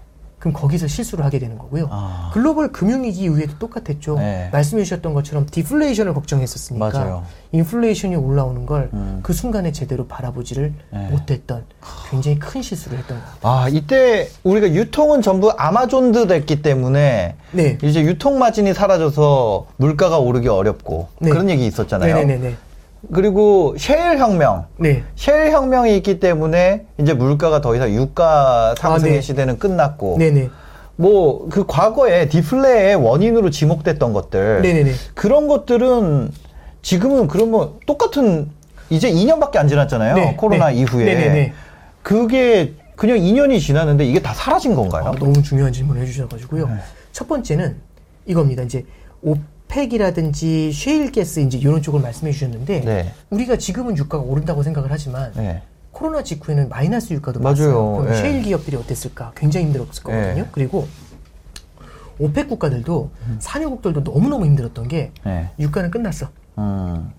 [0.43, 1.87] 그럼 거기서 실수를 하게 되는 거고요.
[1.89, 2.29] 아.
[2.33, 4.17] 글로벌 금융위기 이후에도 똑같았죠.
[4.17, 4.49] 네.
[4.51, 7.23] 말씀해 주셨던 것처럼 디플레이션을 걱정했었으니까 맞아요.
[7.53, 9.23] 인플레이션이 올라오는 걸그 음.
[9.31, 11.07] 순간에 제대로 바라보지를 네.
[11.09, 11.63] 못했던
[12.09, 13.37] 굉장히 큰 실수를 했던 겁니다.
[13.41, 17.77] 아, 이때 우리가 유통은 전부 아마존드 됐기 때문에 네.
[17.81, 21.29] 이제 유통 마진이 사라져서 물가가 오르기 어렵고 네.
[21.29, 22.15] 그런 얘기 있었잖아요.
[22.15, 22.57] 네네네네.
[23.11, 24.65] 그리고 셰일 혁명.
[24.77, 25.03] 네.
[25.15, 29.21] 셰일 혁명이 있기 때문에 이제 물가가 더 이상 유가 상승의 아, 네.
[29.21, 30.49] 시대는 끝났고 네네.
[30.95, 34.91] 뭐 그 과거에 디플레의 원인으로 지목됐던 것들 네네네.
[35.15, 36.31] 그런 것들은
[36.81, 38.49] 지금은 그러면 똑같은
[38.89, 40.15] 이제 2년밖에 안 지났잖아요.
[40.15, 40.75] 네, 코로나 네.
[40.75, 41.53] 이후에 네네네.
[42.03, 45.05] 그게 그냥 2년이 지났는데 이게 다 사라진 건가요?
[45.07, 46.67] 아, 너무 중요한 질문을 해주셔가지고요.
[46.67, 46.75] 네.
[47.11, 47.75] 첫 번째는
[48.25, 48.63] 이겁니다.
[48.63, 48.85] 이제
[49.73, 53.11] 오펙이라든지 쉐일가스 이제 이런 쪽을 말씀해 주셨는데 네.
[53.29, 55.61] 우리가 지금은 유가가 오른다고 생각을 하지만 네.
[55.91, 57.97] 코로나 직후에는 마이너스 유가도 맞아요.
[57.97, 58.13] 그럼 예.
[58.15, 59.33] 셰일 기업들이 어땠을까?
[59.35, 60.41] 굉장히 힘들었을 거거든요.
[60.41, 60.47] 예.
[60.51, 60.87] 그리고
[62.19, 65.49] 오펙 국가들도 산유국들도 너무너무 힘들었던 게 네.
[65.59, 66.29] 유가는 끝났어.
[66.57, 67.09] 음.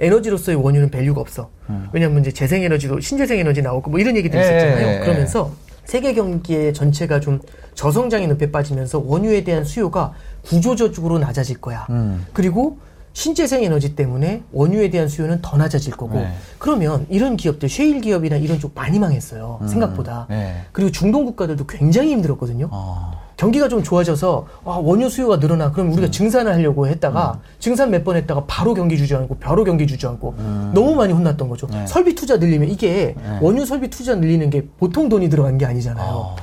[0.00, 1.50] 에너지로서의 원유는 value가 없어.
[1.92, 5.00] 왜냐하면 이제 재생에너지도 신재생에너지 나오고 뭐 이런 얘기들이 예, 있었잖아요.
[5.00, 5.52] 그러면서
[5.88, 7.40] 세계 경기의 전체가 좀
[7.74, 11.86] 저성장의 늪에 빠지면서 원유에 대한 수요가 구조적으로 낮아질 거야.
[11.88, 12.26] 음.
[12.34, 12.76] 그리고
[13.14, 16.30] 신재생 에너지 때문에 원유에 대한 수요는 더 낮아질 거고 네.
[16.58, 19.60] 그러면 이런 기업들 셰일 기업이나 이런 쪽 많이 망했어요.
[19.62, 19.66] 음.
[19.66, 20.26] 생각보다.
[20.28, 20.56] 네.
[20.72, 22.68] 그리고 중동 국가들도 굉장히 힘들었거든요.
[22.70, 23.27] 어.
[23.38, 25.70] 경기가 좀 좋아져서 아, 원유 수요가 늘어나.
[25.70, 25.92] 그럼 음.
[25.92, 30.34] 우리가 증산을 하려고 했다가 증산 몇 번 했다가 바로 경기 주저앉고 바로 경기 주저앉고
[30.74, 31.66] 너무 많이 혼났던 거죠.
[31.68, 31.70] 음.
[31.72, 31.86] 네.
[31.86, 33.38] 설비 투자 늘리면 이게 네.
[33.40, 36.10] 원유 설비 투자 늘리는 게 보통 돈이 들어간 게 아니잖아요.
[36.12, 36.36] 어.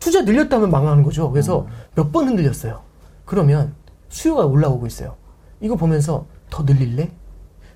[0.00, 1.30] 투자 늘렸다면 망하는 거죠.
[1.30, 1.66] 그래서 음.
[1.96, 2.80] 몇번 흔들렸어요.
[3.26, 3.74] 그러면
[4.08, 5.16] 수요가 올라오고 있어요.
[5.60, 7.10] 이거 보면서 더 늘릴래?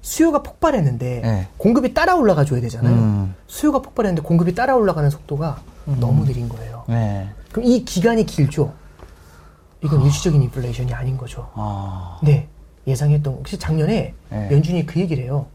[0.01, 1.49] 수요가 폭발했는데 네.
[1.59, 2.95] 공급이 따라 올라가 줘야 되잖아요.
[2.95, 3.35] 음.
[3.47, 5.59] 수요가 폭발했는데 공급이 따라 올라가는 속도가
[6.01, 6.85] 너무 느린 거예요.
[7.53, 7.61] 네.
[7.61, 8.73] 그럼 이 기간이 길죠.
[9.85, 11.51] 이건 일시적인 인플레이션이 아닌 거죠.
[11.55, 12.19] 아.
[12.23, 12.49] 네.
[12.87, 14.49] 예상했던, 혹시 작년에 네.
[14.51, 15.47] 연준이 그 얘기를 해요.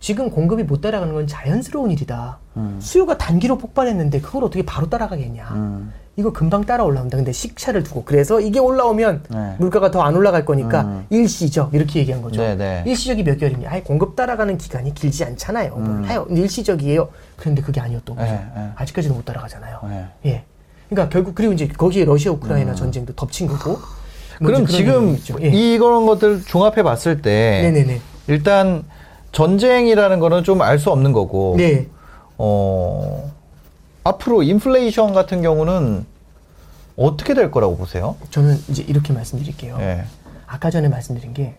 [0.00, 2.38] 지금 공급이 못 따라가는 건 자연스러운 일이다.
[2.58, 2.78] 음.
[2.80, 5.48] 수요가 단기로 폭발했는데 그걸 어떻게 바로 따라가겠냐.
[5.54, 5.92] 음.
[6.16, 7.16] 이거 금방 따라 올라온다.
[7.16, 8.04] 근데 식차를 두고.
[8.04, 9.56] 그래서 이게 올라오면 네.
[9.58, 11.06] 물가가 더 안 올라갈 거니까 음.
[11.10, 11.74] 일시적.
[11.74, 12.40] 이렇게 얘기한 거죠.
[12.40, 12.84] 네, 네.
[12.86, 13.68] 일시적이 몇 개월이냐.
[13.70, 15.74] 아예 공급 따라가는 기간이 길지 않잖아요.
[15.74, 16.00] 음.
[16.02, 16.26] 몰라요.
[16.30, 17.08] 일시적이에요.
[17.36, 18.30] 그런데 그게 아니었던 거죠.
[18.30, 18.70] 네, 네.
[18.76, 19.80] 아직까지도 못 따라가잖아요.
[19.88, 20.06] 네.
[20.26, 20.44] 예.
[20.88, 23.78] 그러니까 결국 그리고 이제 거기에 러시아 우크라이나 전쟁도 덮친 거고.
[24.40, 25.16] 뭐 그럼 지금.
[25.42, 25.48] 예.
[25.48, 28.00] 이런 것들 종합해 봤을 때 네네네.
[28.26, 28.84] 일단
[29.32, 31.86] 전쟁이라는 거는 좀 알 수 없는 거고 네.
[32.36, 33.30] 어
[34.02, 36.04] 앞으로 인플레이션 같은 경우는
[36.96, 38.16] 어떻게 될 거라고 보세요?
[38.30, 39.76] 저는 이제 이렇게 말씀드릴게요.
[39.80, 40.04] 예.
[40.46, 41.54] 아까 전에 말씀드린 게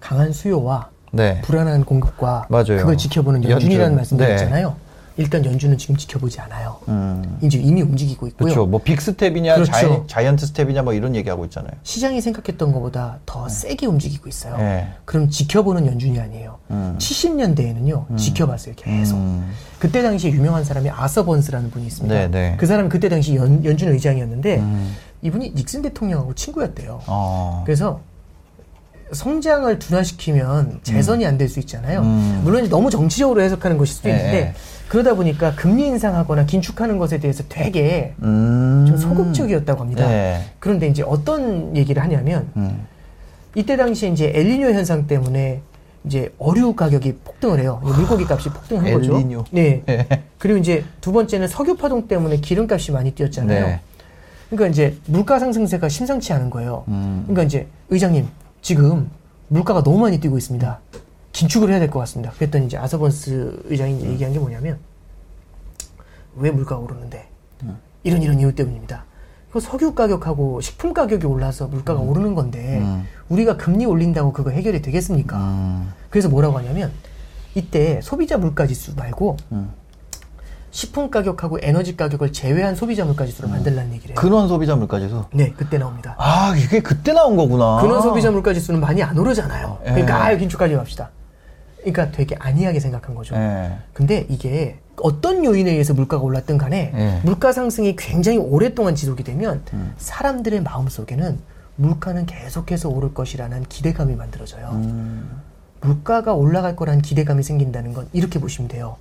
[0.00, 1.40] 강한 수요와 네.
[1.42, 2.78] 불안한 공급과 맞아요.
[2.78, 3.96] 그걸 지켜보는 연준이라는 연준.
[3.96, 4.76] 말씀드렸잖아요.
[5.16, 6.78] 일단 연준은 지금 지켜보지 않아요.
[6.88, 7.38] 음.
[7.40, 8.46] 이제 이미 움직이고 있고요.
[8.46, 8.66] 그렇죠.
[8.66, 9.72] 뭐 빅스텝이냐 그렇죠.
[9.72, 11.72] 자이, 자이언트 스텝이냐 뭐 이런 얘기하고 있잖아요.
[11.84, 14.56] 시장이 생각했던 것보다 더 세게 움직이고 있어요.
[14.56, 14.88] 네.
[15.04, 16.58] 그럼 지켜보는 연준이 아니에요.
[16.70, 16.96] 음.
[16.98, 19.16] 70년대에는요, 지켜봤어요, 계속.
[19.16, 19.52] 음.
[19.78, 22.14] 그때 당시에 유명한 사람이 아서 번스라는 분이 있습니다.
[22.14, 22.56] 네, 네.
[22.58, 24.96] 그 사람은 그때 당시 연, 연준 의장이었는데, 음.
[25.22, 27.00] 이분이 닉슨 대통령하고 친구였대요.
[27.06, 27.62] 어.
[27.64, 28.00] 그래서
[29.12, 32.00] 성장을 둔화시키면 재선이 안 될 수 있잖아요.
[32.00, 32.40] 음.
[32.44, 34.54] 물론 너무 정치적으로 해석하는 것일 수도 예, 있는데 예.
[34.88, 38.84] 그러다 보니까 금리 인상하거나 긴축하는 것에 대해서 되게 음.
[38.88, 40.06] 좀 소극적이었다고 합니다.
[40.06, 40.40] 네.
[40.58, 42.86] 그런데 이제 어떤 얘기를 하냐면 음.
[43.54, 45.60] 이때 당시에 이제 엘니뇨 현상 때문에
[46.06, 47.80] 이제 어류 가격이 폭등을 해요.
[47.82, 49.14] 물고기 값이 폭등한 거죠.
[49.16, 49.44] 엘니뇨.
[49.50, 49.82] 네.
[49.88, 50.06] 예.
[50.38, 53.66] 그리고 이제 두 번째는 석유 파동 때문에 기름값이 많이 뛰었잖아요.
[53.66, 53.80] 네.
[54.50, 56.84] 그러니까 이제 물가 상승세가 심상치 않은 거예요.
[56.88, 57.24] 음.
[57.26, 58.26] 그러니까 이제 의장님
[58.68, 59.10] 지금
[59.48, 60.80] 물가가 너무 많이 뛰고 있습니다.
[61.32, 62.32] 긴축을 해야 될 것 같습니다.
[62.32, 64.78] 그랬더니 이제 아서번스 의장이 이제 얘기한 게 뭐냐면
[66.36, 67.28] 왜 물가가 오르는데
[68.04, 69.04] 이런 이런 이유 때문입니다.
[69.52, 73.06] 그 석유 가격하고 식품 가격이 올라서 물가가 오르는 건데 음.
[73.28, 75.36] 우리가 금리 올린다고 그거 해결이 되겠습니까?
[75.36, 75.92] 음.
[76.08, 76.90] 그래서 뭐라고 하냐면
[77.54, 79.70] 이때 소비자 물가 지수 말고 음.
[80.74, 84.20] 식품 가격하고 에너지 가격을 제외한 소비자 물가 지수를 만들라는 얘기를 해요.
[84.20, 85.24] 근원 소비자 물가 지수.
[85.32, 86.16] 네, 그때 나옵니다.
[86.18, 87.78] 아, 이게 그때 나온 거구나.
[87.80, 89.78] 근원 소비자 물가 지수는 많이 안 오르잖아요.
[89.86, 89.90] 예.
[89.90, 91.10] 그러니까 아유 긴축하지 맙시다.
[91.76, 93.36] 그러니까 되게 안이하게 생각한 거죠.
[93.36, 93.78] 예.
[93.92, 97.20] 근데 이게 어떤 요인에 의해서 물가가 올랐든 간에 예.
[97.22, 99.94] 물가 상승이 굉장히 오랫동안 지속이 되면 음.
[99.96, 101.38] 사람들의 마음 속에는
[101.76, 104.70] 물가는 계속해서 오를 것이라는 기대감이 만들어져요.
[104.72, 105.40] 음.
[105.82, 108.96] 물가가 올라갈 거라는 기대감이 생긴다는 건 이렇게 보시면 돼요.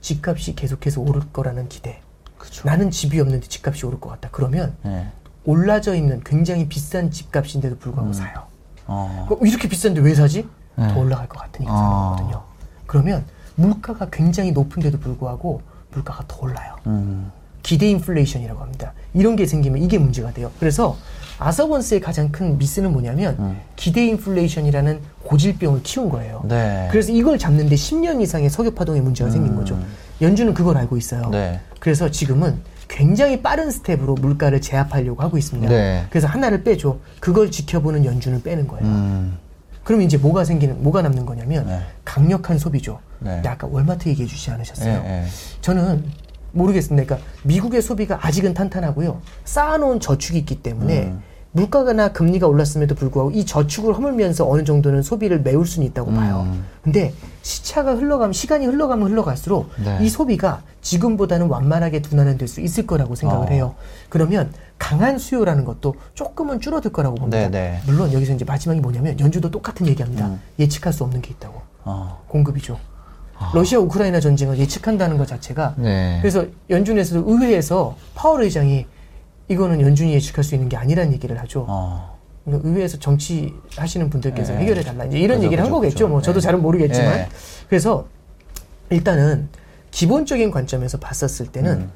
[0.00, 2.00] 집값이 계속해서 오를 거라는 기대.
[2.36, 2.62] 그쵸.
[2.66, 4.28] 나는 집이 없는데 집값이 오를 것 같다.
[4.30, 5.08] 그러면 예.
[5.44, 7.78] 올라져 있는 굉장히 비싼 집값인데도 음.
[7.78, 8.46] 불구하고 사요.
[8.86, 9.26] 어.
[9.30, 10.48] 어, 이렇게 비싼데 왜 사지?
[10.76, 10.88] 네.
[10.88, 11.76] 더 올라갈 것 같으니까 아.
[11.76, 11.90] 사는
[12.30, 12.44] 거거든요.
[12.86, 13.24] 그러면
[13.56, 16.76] 물가가 굉장히 높은데도 불구하고 물가가 더 올라요.
[16.86, 17.32] 음.
[17.62, 18.92] 기대 인플레이션이라고 합니다.
[19.14, 20.50] 이런 게 생기면 이게 문제가 돼요.
[20.58, 20.96] 그래서
[21.38, 23.60] 아서 번스의 가장 큰 미스는 뭐냐면 음.
[23.76, 26.42] 기대 인플레이션이라는 고질병을 키운 거예요.
[26.48, 26.88] 네.
[26.90, 29.56] 그래서 이걸 잡는데 10년 이상의 석유 파동의 문제가 생긴 음.
[29.56, 29.78] 거죠.
[30.20, 31.28] 연준은 그걸 알고 있어요.
[31.30, 31.60] 네.
[31.78, 32.56] 그래서 지금은
[32.88, 35.68] 굉장히 빠른 스텝으로 물가를 제압하려고 하고 있습니다.
[35.68, 36.06] 네.
[36.10, 36.98] 그래서 하나를 빼줘.
[37.20, 38.84] 그걸 지켜보는 연준을 빼는 거예요.
[38.84, 39.38] 음.
[39.84, 41.80] 그럼 이제 뭐가 생기는, 뭐가 남는 거냐면 네.
[42.04, 42.98] 강력한 소비죠.
[43.20, 43.42] 네.
[43.46, 45.02] 아까 월마트 얘기해 주지 않으셨어요?
[45.04, 45.24] 예, 예.
[45.60, 46.04] 저는
[46.52, 47.04] 모르겠습니다.
[47.04, 49.20] 그러니까 미국의 소비가 아직은 탄탄하고요.
[49.44, 51.22] 쌓아놓은 저축이 있기 때문에 음.
[51.52, 56.46] 물가나 금리가 올랐음에도 불구하고 이 저축을 허물면서 어느 정도는 소비를 메울 수는 있다고 봐요.
[56.46, 56.64] 음.
[56.82, 59.98] 근데 시차가 흘러가면 시간이 흘러가면 흘러갈수록 네.
[60.02, 63.50] 이 소비가 지금보다는 완만하게 둔화는 될 수 있을 거라고 생각을 어.
[63.50, 63.74] 해요.
[64.08, 67.38] 그러면 강한 수요라는 것도 조금은 줄어들 거라고 봅니다.
[67.38, 67.80] 네, 네.
[67.86, 70.26] 물론 여기서 이제 마지막이 뭐냐면 연주도 똑같은 얘기합니다.
[70.28, 70.40] 음.
[70.58, 71.60] 예측할 수 없는 게 있다고.
[71.84, 72.22] 어.
[72.28, 72.78] 공급이죠.
[73.54, 76.18] 러시아 우크라이나 전쟁을 예측한다는 것 자체가 네.
[76.20, 78.84] 그래서 연준에서도 의회에서 파월 의장이
[79.48, 81.64] 이거는 연준이 예측할 수 있는 게 아니라는 얘기를 하죠.
[81.68, 82.18] 어.
[82.44, 84.60] 그러니까 의회에서 정치 하시는 분들께서 네.
[84.60, 85.94] 해결해 달라 이제 이런 그죠, 얘기를 한 그죠, 거겠죠.
[85.94, 86.08] 그죠.
[86.08, 86.44] 뭐 저도 네.
[86.44, 87.28] 잘은 모르겠지만 네.
[87.68, 88.06] 그래서
[88.90, 89.48] 일단은
[89.90, 91.90] 기본적인 관점에서 봤었을 때는 음.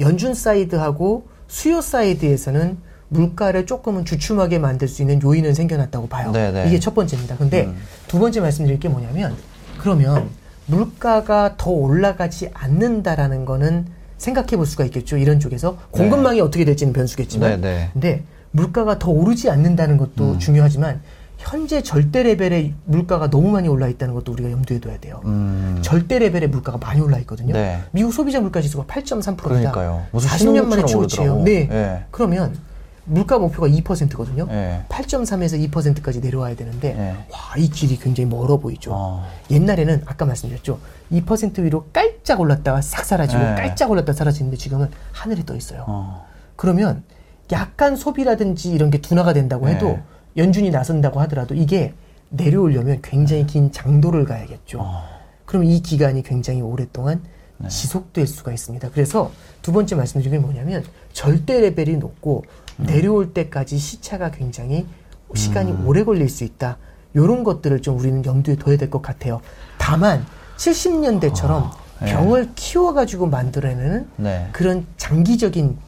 [0.00, 2.78] 연준 사이드하고 수요 사이드에서는
[3.08, 6.32] 물가를 조금은 주춤하게 만들 수 있는 요인은 생겨났다고 봐요.
[6.32, 6.66] 네, 네.
[6.66, 7.36] 이게 첫 번째입니다.
[7.36, 7.76] 근데 음.
[8.08, 9.36] 두 번째 말씀드릴 게 뭐냐면
[9.78, 10.28] 그러면
[10.66, 13.86] 물가가 더 올라가지 않는다라는 거는
[14.18, 15.16] 생각해 볼 수가 있겠죠.
[15.16, 17.90] 이런 쪽에서 공급망이 어떻게 될지는 변수겠지만 네, 네.
[17.92, 20.38] 근데 물가가 더 오르지 않는다는 것도 음.
[20.38, 21.00] 중요하지만
[21.38, 25.20] 현재 절대 레벨의 물가가 너무 많이 올라 있다는 것도 우리가 염두에 둬야 돼요.
[25.26, 25.78] 음.
[25.82, 27.52] 절대 레벨의 물가가 많이 올라 있거든요.
[27.52, 27.82] 네.
[27.92, 29.42] 미국 소비자 물가 지수가 8.3%입니다.
[29.42, 30.06] 그러니까요.
[30.12, 31.42] 무슨 40년 만에 최고치예요.
[31.42, 31.68] 네.
[31.70, 32.04] 예.
[32.10, 32.56] 그러면
[33.06, 34.46] 물가 목표가 2%거든요.
[34.50, 34.82] 예.
[34.88, 37.10] 8.3에서 2%까지 내려와야 되는데 예.
[37.32, 38.90] 와, 이 길이 굉장히 멀어 보이죠.
[38.92, 39.26] 어.
[39.50, 40.78] 옛날에는 아까 말씀드렸죠.
[41.12, 43.54] 2% 위로 깔짝 올랐다가 싹 사라지고 네.
[43.54, 45.84] 깔짝 올랐다가 사라지는데 지금은 하늘에 떠 있어요.
[45.86, 46.26] 어.
[46.56, 47.04] 그러면
[47.52, 50.02] 약간 소비라든지 이런 게 둔화가 된다고 해도 네.
[50.36, 51.94] 연준이 나선다고 하더라도 이게
[52.28, 54.80] 내려오려면 굉장히 긴 장도를 가야겠죠.
[54.80, 55.04] 어.
[55.44, 57.22] 그럼 이 기간이 굉장히 오랫동안
[57.58, 57.68] 네.
[57.68, 58.90] 지속될 수가 있습니다.
[58.90, 59.30] 그래서
[59.62, 62.65] 두 번째 말씀드린 게 뭐냐면 절대 레벨이 높고 음.
[62.76, 64.86] 내려올 때까지 시차가 굉장히
[65.34, 66.78] 시간이 오래 걸릴 수 있다.
[67.14, 69.40] 이런 것들을 좀 우리는 염두에 둬야 될 것 같아요.
[69.78, 70.24] 다만
[70.56, 72.12] 70년대처럼 네.
[72.12, 74.48] 병을 키워가지고 만들어내는 네.
[74.52, 75.78] 그런 장기적인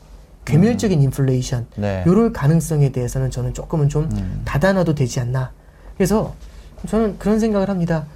[0.46, 2.03] 괴멸적인 인플레이션 네.
[2.07, 4.40] 요럴 가능성에 대해서는 저는 조금은 좀 음.
[4.46, 5.53] 닫아놔도 되지 않나.
[5.96, 6.35] 그래서
[6.88, 8.07] 저는 그런 생각을 합니다.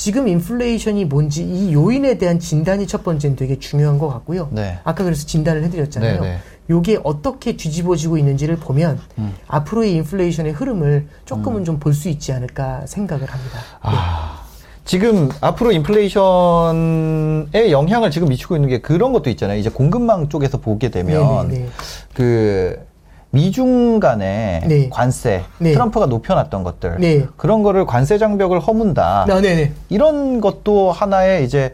[0.00, 4.48] 지금 인플레이션이 뭔지 이 요인에 대한 진단이 첫 번째는 되게 중요한 것 같고요.
[4.50, 4.78] 네.
[4.82, 6.22] 아까 그래서 진단을 해드렸잖아요.
[6.22, 6.38] 네, 네.
[6.70, 9.34] 요게 어떻게 뒤집어지고 있는지를 보면 음.
[9.46, 13.58] 앞으로의 인플레이션의 흐름을 조금은 좀볼 수 있지 않을까 생각을 합니다.
[13.82, 14.40] 아,
[14.86, 19.58] 지금 앞으로 인플레이션에 영향을 지금 미치고 있는 게 그런 것도 있잖아요.
[19.58, 21.68] 이제 공급망 쪽에서 보게 되면 네, 네, 네.
[22.14, 22.89] 그
[23.32, 24.88] 미중 간의 네.
[24.90, 25.72] 관세 네.
[25.72, 27.26] 트럼프가 높여놨던 것들 네.
[27.36, 29.26] 그런 거를 관세 장벽을 허문다.
[29.28, 29.72] 아, 네네.
[29.88, 31.72] 이런 것도 하나의 이제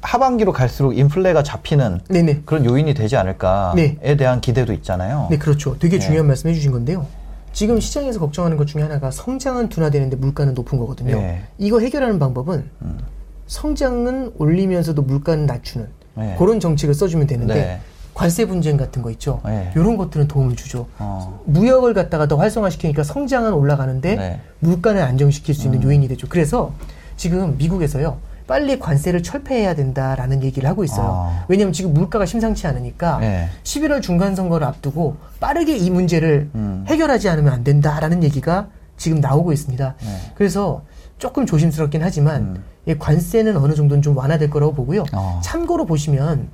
[0.00, 2.42] 하반기로 갈수록 인플레가 잡히는 네네.
[2.44, 4.16] 그런 요인이 되지 않을까에 네.
[4.16, 5.28] 대한 기대도 있잖아요.
[5.30, 5.78] 네, 그렇죠.
[5.78, 7.06] 되게 중요한 말씀 해주신 건데요.
[7.52, 11.16] 지금 시장에서 걱정하는 것 중에 하나가 성장은 둔화되는데 물가는 높은 거거든요.
[11.16, 11.42] 네.
[11.58, 12.98] 이거 해결하는 방법은 음.
[13.46, 16.34] 성장은 올리면서도 물가는 낮추는 네.
[16.38, 17.80] 그런 정책을 써주면 되는데 네.
[18.14, 19.40] 관세 분쟁 같은 거 있죠.
[19.44, 19.72] 네.
[19.74, 20.86] 이런 것들은 도움을 주죠.
[20.98, 21.40] 어.
[21.46, 24.40] 무역을 갖다가 더 활성화시키니까 성장은 올라가는데 네.
[24.58, 26.26] 물가는 안정시킬 수 있는 요인이 되죠.
[26.28, 26.72] 그래서
[27.16, 28.18] 지금 미국에서요.
[28.46, 31.06] 빨리 관세를 철폐해야 된다라는 얘기를 하고 있어요.
[31.06, 31.44] 아.
[31.48, 33.48] 왜냐하면 지금 물가가 심상치 않으니까 네.
[33.62, 36.84] 11월 중간 선거를 앞두고 빠르게 이 문제를 음.
[36.88, 39.94] 해결하지 않으면 안 된다라는 얘기가 지금 나오고 있습니다.
[39.98, 40.32] 네.
[40.34, 40.82] 그래서
[41.18, 42.64] 조금 조심스럽긴 하지만 음.
[42.86, 45.04] 이 관세는 어느 정도는 좀 완화될 거라고 보고요.
[45.12, 45.40] 어.
[45.42, 46.48] 참고로 보시면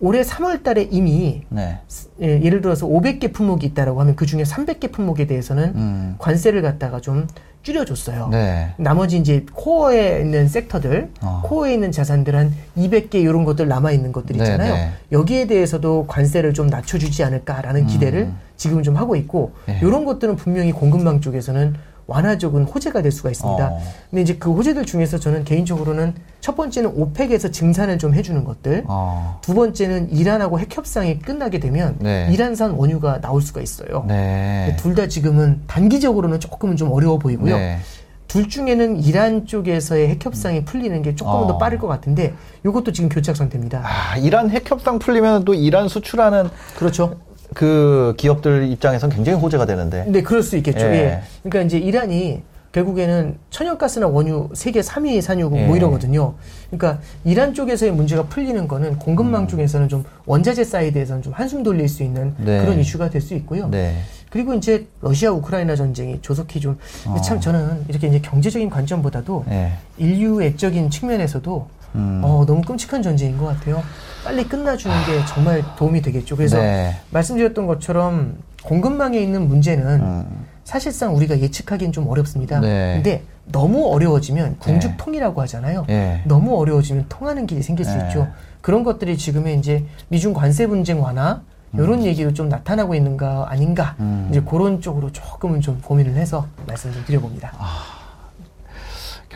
[0.00, 1.78] 올해 3월 달에 이미 네.
[2.22, 6.14] 예, 예를 들어서 500개 품목이 있다라고 하면 그 중에 300개 품목에 대해서는 음.
[6.18, 7.26] 관세를 갖다가 좀
[7.62, 8.28] 줄여줬어요.
[8.30, 8.72] 네.
[8.76, 11.42] 나머지 이제 코어에 있는 섹터들, 어.
[11.44, 14.74] 코어에 있는 자산들 한 200개 이런 것들 남아 있는 것들 네, 있잖아요.
[14.74, 14.90] 네.
[15.10, 19.72] 여기에 대해서도 관세를 좀 낮춰주지 않을까라는 기대를 지금 좀 하고 있고 음.
[19.72, 19.80] 네.
[19.82, 21.74] 이런 것들은 분명히 공급망 쪽에서는
[22.08, 23.68] 완화적인 호재가 될 수가 있습니다.
[23.68, 23.80] 어.
[24.10, 29.38] 근데 이제 그 호재들 중에서 저는 개인적으로는 첫 번째는 오펙에서 증산을 좀 해주는 것들, 어.
[29.42, 32.28] 두 번째는 이란하고 핵 협상이 끝나게 되면 네.
[32.32, 34.04] 이란산 원유가 나올 수가 있어요.
[34.08, 34.74] 네.
[34.80, 37.56] 둘 다 지금은 단기적으로는 조금은 좀 어려워 보이고요.
[37.56, 37.78] 네.
[38.26, 41.58] 둘 중에는 이란 쪽에서의 핵 협상이 풀리는 게 조금은 더 어.
[41.58, 42.34] 빠를 것 같은데
[42.66, 43.82] 이것도 지금 교착 상태입니다.
[43.84, 47.16] 아, 이란 핵 협상 풀리면 또 이란 수출하는 그렇죠.
[47.54, 50.04] 그 기업들 입장에선 굉장히 호재가 되는데.
[50.08, 50.86] 네, 그럴 수 있겠죠.
[50.86, 50.92] 예.
[50.92, 51.22] 예.
[51.42, 55.66] 그러니까 이제 이란이 결국에는 천연가스나 원유 세계 3위 산유국 예.
[55.66, 56.34] 뭐 이러거든요.
[56.70, 59.48] 그러니까 이란 쪽에서의 문제가 풀리는 거는 공급망 음.
[59.48, 62.60] 쪽에서는 좀 원자재 사이드에서는 좀 한숨 돌릴 수 있는 네.
[62.60, 63.68] 그런 이슈가 될 수 있고요.
[63.68, 63.96] 네.
[64.30, 69.44] 그리고 이제 러시아 우크라이나 전쟁이 조속히 좀 근데 참 저는 이렇게 이제 경제적인 관점보다도 어.
[69.48, 69.72] 네.
[69.96, 72.20] 인류 애적인 측면에서도 음.
[72.22, 73.82] 어, 너무 끔찍한 전쟁인 것 같아요.
[74.28, 76.36] 빨리 끝나주는 게 정말 도움이 되겠죠.
[76.36, 76.94] 그래서 네.
[77.12, 80.46] 말씀드렸던 것처럼 공급망에 있는 문제는 음.
[80.64, 82.60] 사실상 우리가 예측하기는 좀 어렵습니다.
[82.60, 82.96] 네.
[82.96, 85.86] 근데 너무 어려워지면 궁죽통이라고 하잖아요.
[85.88, 86.20] 예.
[86.26, 88.06] 너무 어려워지면 통하는 길이 생길 수 네.
[88.06, 88.28] 있죠.
[88.60, 91.40] 그런 것들이 지금의 이제 미중 관세 분쟁 완화
[91.72, 94.28] 이런 얘기로 좀 나타나고 있는 거 아닌가 음.
[94.30, 97.54] 이제 그런 쪽으로 조금은 좀 고민을 해서 말씀 좀 드려봅니다.
[97.56, 97.97] 아.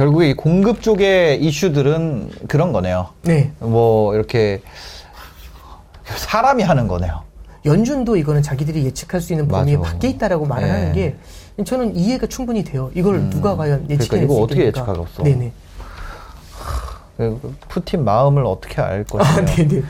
[0.03, 3.11] 결국에 이 공급 쪽의 이슈들은 그런 거네요.
[3.23, 4.61] 네, 뭐 이렇게
[6.05, 7.23] 사람이 하는 거네요.
[7.65, 9.93] 연준도 이거는 자기들이 예측할 수 있는 범위 맞아.
[9.93, 10.73] 밖에 있다라고 말을 네.
[10.73, 11.17] 하는 게
[11.65, 12.91] 저는 이해가 충분히 돼요.
[12.97, 14.93] 이걸 누가 과연 그러니까 예측해낼 이거 수 어떻게 있겠습니까?
[14.93, 15.23] 예측하겠어?
[15.23, 15.53] 네네.
[17.19, 19.83] 그 푸틴 마음을 어떻게 알 아, 것이며 네네.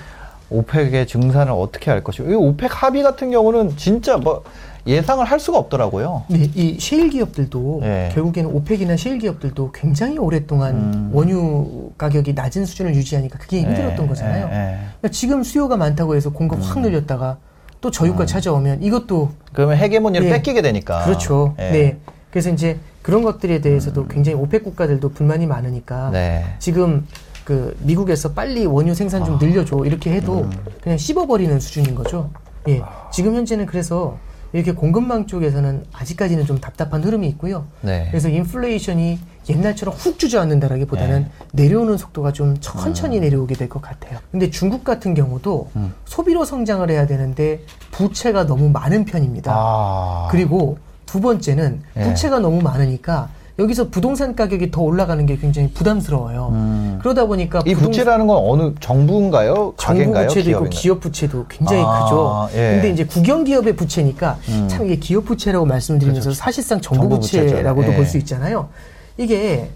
[0.50, 4.44] 오펙의 증산을 어떻게 알 것이고 이 오펙 합의 같은 경우는 진짜 뭐
[4.86, 6.24] 예상을 할 수가 없더라고요.
[6.28, 8.10] 네, 이 셰일 기업들도 네.
[8.14, 11.10] 결국에는 오펙이나 셰일 기업들도 굉장히 오랫동안 음.
[11.12, 14.48] 원유 가격이 낮은 수준을 유지하니까 그게 힘들었던 예, 거잖아요.
[14.50, 14.78] 예, 예.
[14.98, 17.38] 그러니까 지금 수요가 많다고 해서 공급 확 늘렸다가
[17.80, 20.30] 또 저유가 찾아오면 이것도 그러면 헤게모니를 예.
[20.30, 21.04] 뺏기게 되니까.
[21.04, 21.54] 그렇죠.
[21.58, 21.70] 예.
[21.70, 21.98] 네.
[22.30, 26.44] 그래서 이제 그런 것들에 대해서도 굉장히 오펙 국가들도 불만이 많으니까 네.
[26.58, 27.06] 지금
[27.44, 30.48] 그 미국에서 빨리 원유 생산 좀 늘려줘 이렇게 해도
[30.80, 32.30] 그냥 씹어버리는 수준인 거죠.
[32.68, 32.82] 예.
[33.12, 34.16] 지금 현재는 그래서
[34.52, 37.66] 이렇게 공급망 쪽에서는 아직까지는 좀 답답한 흐름이 있고요.
[37.80, 38.06] 네.
[38.10, 41.64] 그래서 인플레이션이 옛날처럼 훅 주저앉는다라기보다는 네.
[41.64, 43.22] 내려오는 속도가 좀 천천히 음.
[43.22, 44.18] 내려오게 될 것 같아요.
[44.30, 45.70] 근데 중국 같은 경우도
[46.04, 47.60] 소비로 성장을 해야 되는데
[47.90, 49.52] 부채가 너무 많은 편입니다.
[49.54, 50.28] 아.
[50.30, 52.02] 그리고 두 번째는 예.
[52.04, 53.30] 부채가 너무 많으니까
[53.62, 56.48] 여기서 부동산 가격이 더 올라가는 게 굉장히 부담스러워요.
[56.52, 56.98] 음.
[57.00, 59.74] 그러다 보니까 이 부채라는 건 어느 정부인가요?
[59.76, 60.12] 정부?
[60.12, 60.70] 부채도 있고 기업인가요?
[60.70, 62.48] 기업 부채도 굉장히 아, 크죠.
[62.54, 62.72] 예.
[62.74, 64.66] 근데 이제 국영 기업의 부채니까 음.
[64.68, 67.20] 참 이게 기업 부채라고 말씀드리면서 사실상 정부, 정부.
[67.20, 67.96] 부채라고도 예.
[67.96, 68.68] 볼수 있잖아요.
[69.16, 69.70] 이게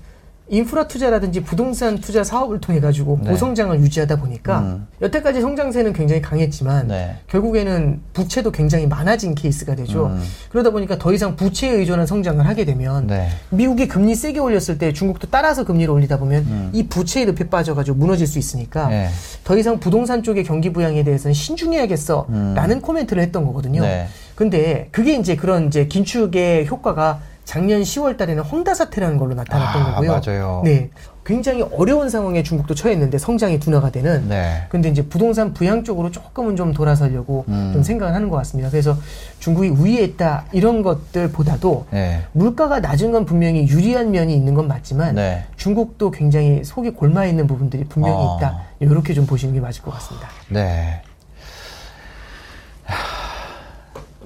[0.49, 3.31] 인프라 투자라든지 부동산 투자 사업을 통해 가지고 네.
[3.31, 4.87] 고성장을 유지하다 보니까 음.
[5.03, 7.17] 여태까지 성장세는 굉장히 강했지만 네.
[7.27, 10.07] 결국에는 부채도 굉장히 많아진 케이스가 되죠.
[10.07, 10.23] 음.
[10.51, 13.29] 그러다 보니까 더 이상 부채에 의존한 성장을 하게 되면 네.
[13.51, 16.71] 미국이 금리 세게 올렸을 때 중국도 따라서 금리를 올리다 보면 음.
[16.73, 19.09] 이 부채의 늪에 빠져가지고 무너질 수 있으니까 네.
[19.43, 22.55] 더 이상 부동산 쪽의 경기 부양에 대해서는 신중해야겠어 음.
[22.55, 23.83] 라는 코멘트를 했던 거거든요.
[23.83, 24.07] 네.
[24.37, 29.95] 근데 그게 이제 그런 이제 긴축의 효과가 작년 10월 달에는 헝다 사태라는 걸로 나타났던 아,
[29.95, 30.21] 거고요.
[30.21, 30.63] 맞아요.
[30.65, 30.91] 네.
[31.25, 34.65] 굉장히 어려운 상황에 중국도 처했는데 성장이 둔화가 되는 네.
[34.69, 37.71] 근데 이제 부동산 부양 쪽으로 조금은 좀 돌아서려고 음.
[37.73, 38.69] 좀 생각을 하는 것 같습니다.
[38.69, 38.97] 그래서
[39.39, 42.25] 중국이 우위에 있다 이런 것들보다도 네.
[42.33, 45.45] 물가가 낮은 건 분명히 유리한 면이 있는 건 맞지만 네.
[45.57, 48.37] 중국도 굉장히 속이 골마 있는 부분들이 분명히 어.
[48.37, 48.63] 있다.
[48.81, 50.29] 이렇게 좀 보시는 게 맞을 것 같습니다.
[50.49, 51.01] 네.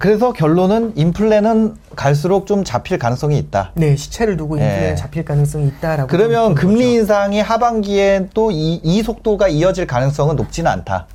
[0.01, 3.71] 그래서 결론은 인플레는 갈수록 좀 잡힐 가능성이 있다.
[3.75, 4.65] 네, 시차를 두고 네.
[4.65, 6.07] 인플레는 잡힐 가능성이 있다라고.
[6.07, 6.89] 그러면 금리 거죠.
[6.89, 11.05] 인상이 하반기에 또이 속도가 이어질 가능성은 높지는 않다.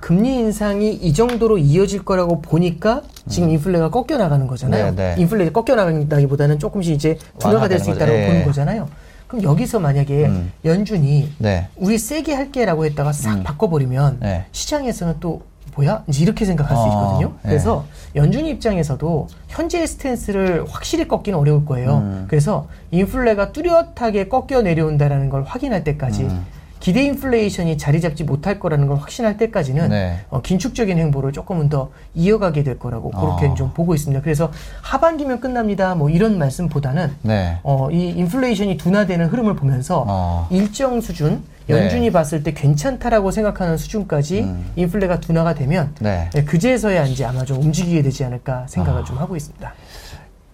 [0.00, 4.88] 금리 인상이 이 정도로 이어질 거라고 보니까 지금 인플레가 꺾여 나가는 거잖아요.
[4.88, 4.96] 음.
[4.96, 5.22] 네, 네.
[5.22, 8.26] 인플레가 꺾여 나간다기보다는 조금씩 이제 둔화가 될 수 있다고 거죠.
[8.26, 8.44] 보는 예.
[8.44, 8.88] 거잖아요.
[9.28, 10.50] 그럼 여기서 만약에 음.
[10.64, 11.68] 연준이 네.
[11.76, 13.42] 우리 세게 할게라고 했다가 싹 음.
[13.44, 14.46] 바꿔버리면 네.
[14.50, 15.42] 시장에서는 또
[15.74, 16.04] 뭐야?
[16.06, 17.28] 이제 이렇게 생각할 수 어, 있거든요.
[17.42, 17.50] 네.
[17.50, 17.84] 그래서
[18.14, 21.98] 연준 입장에서도 현재의 스탠스를 확실히 꺾기는 어려울 거예요.
[21.98, 22.24] 음.
[22.28, 26.44] 그래서 인플레가 뚜렷하게 꺾여 내려온다라는 걸 확인할 때까지 음.
[26.84, 30.20] 기대 인플레이션이 자리 잡지 못할 거라는 걸 확신할 때까지는 네.
[30.28, 33.54] 어, 긴축적인 행보를 조금은 더 이어가게 될 거라고 그렇게 어.
[33.54, 34.20] 좀 보고 있습니다.
[34.22, 35.94] 그래서 하반기면 끝납니다.
[35.94, 37.56] 뭐 이런 말씀보다는 네.
[37.62, 40.46] 어, 이 인플레이션이 둔화되는 흐름을 보면서 어.
[40.50, 41.53] 일정 수준 네.
[41.68, 44.72] 연준이 봤을 때 괜찮다라고 생각하는 수준까지 음.
[44.76, 46.28] 인플레가 둔화가 되면 네.
[46.32, 49.04] 네, 그제서야 이제 아마 좀 움직이게 되지 않을까 생각을 아.
[49.04, 49.72] 좀 하고 있습니다.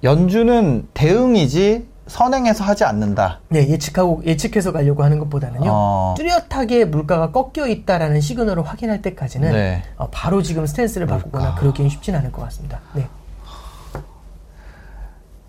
[0.04, 3.40] 연준은 대응이지 선행해서 하지 않는다.
[3.48, 5.70] 네, 예측하고 예측해서 가려고 하는 것보다는요.
[5.72, 6.14] 어.
[6.16, 9.82] 뚜렷하게 물가가 꺾여 있다라는 시그널을 확인할 때까지는 네.
[9.96, 12.80] 어, 바로 지금 스탠스를 바꾸거나 그러기는 쉽진 않을 것 같습니다.
[12.94, 13.06] 네.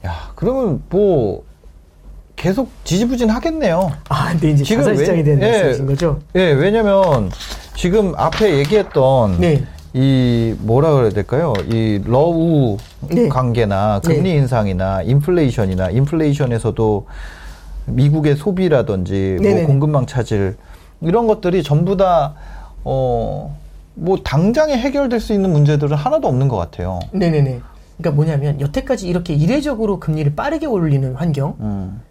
[0.05, 1.43] 야, 그러면 뭐
[2.41, 3.91] 계속 지지부진 하겠네요.
[4.09, 5.51] 아, 근데 이제 지금 자산 왜- 시장에 대한 예.
[5.51, 6.19] 말씀이신 거죠?
[6.35, 7.29] 예, 왜냐면
[7.75, 9.63] 지금 앞에 얘기했던 네.
[9.93, 11.53] 이 뭐라 그래야 될까요?
[11.69, 12.77] 이 러우
[13.09, 13.27] 네.
[13.29, 14.35] 관계나 금리 네.
[14.37, 17.05] 인상이나 인플레이션이나 인플레이션에서도
[17.85, 19.67] 미국의 소비라든지 뭐.
[19.67, 20.55] 공급망 차질
[21.01, 22.33] 이런 것들이 전부 다
[22.83, 23.55] 어,
[23.93, 26.99] 뭐 당장에 해결될 수 있는 문제들은 하나도 없는 것 같아요.
[27.11, 27.59] 네네네.
[27.97, 32.01] 그러니까 뭐냐면 여태까지 이렇게 이례적으로 금리를 빠르게 올리는 환경, 음.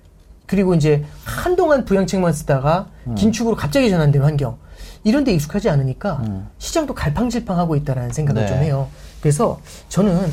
[0.50, 4.58] 그리고 이제 한동안 부양책만 쓰다가 긴축으로 갑자기 전환된 환경
[5.04, 6.24] 이런 데 익숙하지 않으니까
[6.58, 8.48] 시장도 갈팡질팡하고 있다라는 생각을 네.
[8.48, 8.88] 좀 해요.
[9.20, 10.28] 그래서 저는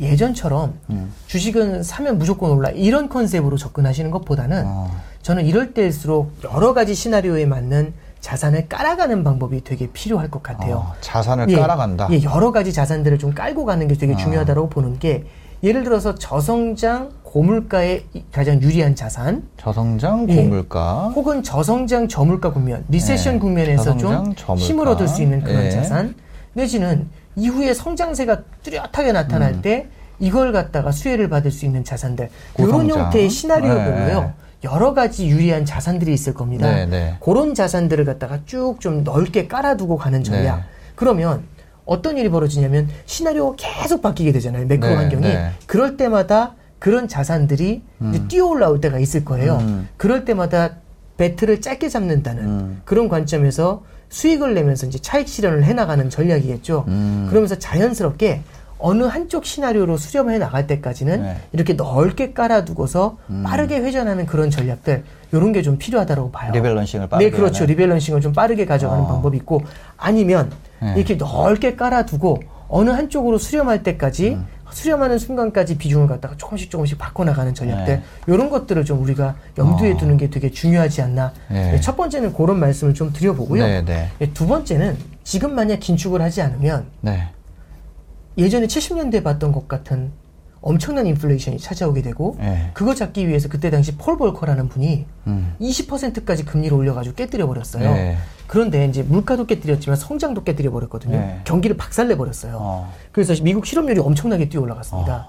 [0.00, 1.12] 예전처럼 음.
[1.28, 4.90] 주식은 사면 무조건 올라 이런 컨셉으로 접근하시는 것보다는 어.
[5.22, 10.76] 저는 이럴 때일수록 여러 가지 시나리오에 맞는 자산을 깔아가는 방법이 되게 필요할 것 같아요.
[10.76, 12.08] 어, 자산을 예, 깔아간다.
[12.10, 14.16] 예, 여러 가지 자산들을 좀 깔고 가는 게 되게 아.
[14.16, 15.24] 중요하다고 보는 게
[15.62, 20.36] 예를 들어서 저성장 고물가에 이- 가장 유리한 자산 저성장 예.
[20.36, 21.08] 고물가.
[21.14, 24.54] 혹은 저성장 저물가 국면, 리세션 예, 국면에서 좀 저물가.
[24.56, 25.70] 힘을 얻을 수 있는 그런 예.
[25.70, 26.14] 자산
[26.52, 29.62] 내지는 이후에 성장세가 뚜렷하게 나타날 음.
[29.62, 29.86] 때
[30.18, 33.04] 이걸 갖다가 수혜를 받을 수 있는 자산들 이런 고성장.
[33.06, 34.32] 형태의 시나리오별로요 네.
[34.64, 36.70] 여러 가지 유리한 자산들이 있을 겁니다.
[36.70, 37.16] 네, 네.
[37.20, 40.56] 그런 자산들을 갖다가 쭉 좀 넓게 깔아두고 가는 전략.
[40.56, 40.62] 네.
[40.96, 41.44] 그러면
[41.86, 44.66] 어떤 일이 벌어지냐면 시나리오가 계속 바뀌게 되잖아요.
[44.66, 45.22] 매크로 네, 환경이.
[45.22, 45.50] 네.
[45.66, 49.58] 그럴 때마다 그런 자산들이 이제 뛰어 올라올 때가 있을 거예요.
[49.60, 49.88] 음.
[49.96, 50.70] 그럴 때마다
[51.16, 52.80] 배트를 짧게 잡는다는 음.
[52.84, 56.84] 그런 관점에서 수익을 내면서 이제 차익 실현을 해나가는 전략이겠죠.
[56.88, 57.26] 음.
[57.30, 58.40] 그러면서 자연스럽게
[58.80, 61.36] 어느 한쪽 시나리오로 수렴해 나갈 때까지는 네.
[61.52, 66.50] 이렇게 넓게 깔아두고서 빠르게 회전하는 그런 전략들 이런 게 좀 필요하다고 봐요.
[66.52, 67.58] rebalancing을 빠르게 네, 그렇죠.
[67.62, 67.66] 하는.
[67.68, 69.06] rebalancing을 좀 빠르게 가져가는 어.
[69.06, 69.62] 방법이 있고
[69.96, 70.94] 아니면 네.
[70.96, 74.46] 이렇게 넓게 깔아두고 어느 한쪽으로 수렴할 때까지 음.
[74.72, 78.02] 수렴하는 순간까지 비중을 갖다가 조금씩 조금씩 바꿔나가는 전략들 네.
[78.26, 79.96] 이런 것들을 좀 우리가 염두에 어.
[79.96, 81.32] 두는 게 되게 중요하지 않나.
[81.50, 81.72] 네.
[81.72, 83.62] 네, 첫 번째는 그런 말씀을 좀 드려보고요.
[83.64, 84.10] 네, 네.
[84.18, 87.28] 네, 두 번째는 지금 만약 긴축을 하지 않으면 네.
[88.38, 90.10] 예전에 70년대 봤던 것 같은
[90.62, 92.70] 엄청난 인플레이션이 찾아오게 되고 네.
[92.72, 95.54] 그거 잡기 위해서 그때 당시 폴 볼커라는 분이 음.
[95.60, 97.92] 20%까지 금리를 올려가지고 깨뜨려 버렸어요.
[97.92, 98.16] 네.
[98.46, 101.18] 그런데 이제 물가도 깨뜨렸지만 성장도 깨뜨려 버렸거든요.
[101.18, 101.40] 네.
[101.44, 102.58] 경기를 박살내 버렸어요.
[102.60, 102.92] 어.
[103.10, 105.28] 그래서 미국 실업률이 엄청나게 뛰어 올라갔습니다.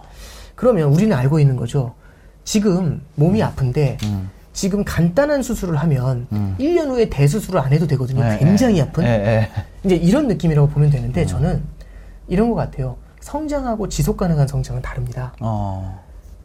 [0.55, 1.95] 그러면 우리는 알고 있는 거죠.
[2.43, 4.29] 지금 몸이 아픈데 음.
[4.51, 6.27] 지금 간단한 수술을 하면
[6.59, 8.23] 1년 후에 대수술을 안 해도 되거든요.
[8.23, 8.81] 네, 굉장히 네.
[8.81, 9.03] 아픈.
[9.03, 9.49] 네, 네.
[9.83, 11.27] 이제 이런 느낌이라고 보면 되는데 음.
[11.27, 11.63] 저는
[12.27, 12.97] 이런 것 같아요.
[13.23, 15.33] 성장하고 지속 가능한 성장은 다릅니다.
[15.39, 15.99] 어.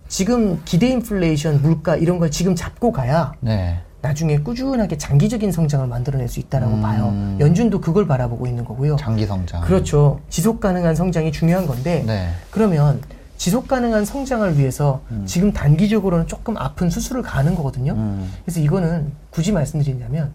[0.06, 3.80] 지금 기대 인플레이션, 물가 이런 걸 지금 잡고 가야 네.
[4.00, 6.82] 나중에 꾸준하게 장기적인 성장을 만들어낼 수 있다라고 음.
[6.82, 7.36] 봐요.
[7.40, 8.96] 연준도 그걸 바라보고 있는 거고요.
[8.96, 9.60] 장기 성장.
[9.62, 10.20] 그렇죠.
[10.30, 12.30] 지속 가능한 성장이 중요한 건데 네.
[12.50, 13.02] 그러면
[13.36, 17.92] 지속 가능한 성장을 위해서 지금 단기적으로는 조금 아픈 수술을 가는 거거든요.
[17.92, 18.32] 음.
[18.44, 20.32] 그래서 이거는 굳이 말씀드리냐면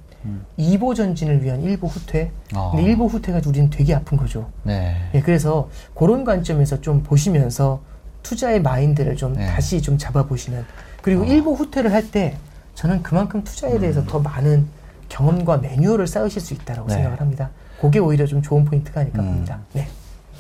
[0.58, 2.32] 이보 전진을 위한 일보 후퇴.
[2.56, 2.72] 어.
[2.72, 4.50] 근데 일보 후퇴가 우리는 되게 아픈 거죠.
[4.64, 4.96] 네.
[5.14, 7.82] 예, 그래서 그런 관점에서 좀 보시면서
[8.24, 9.46] 투자의 마인드를 좀 네.
[9.48, 10.64] 다시 좀 잡아보시는
[11.02, 12.38] 그리고 일부 후퇴를 할 때
[12.76, 14.66] 저는 그만큼 투자에 대해서 더 많은
[15.10, 16.88] 경험과 매뉴얼을 쌓으실 수 있다고 음.
[16.88, 16.94] 네.
[16.96, 17.50] 생각을 합니다.
[17.82, 19.26] 그게 오히려 좀 좋은 포인트가 아닐까 음.
[19.28, 19.60] 봅니다.
[19.74, 19.88] 네.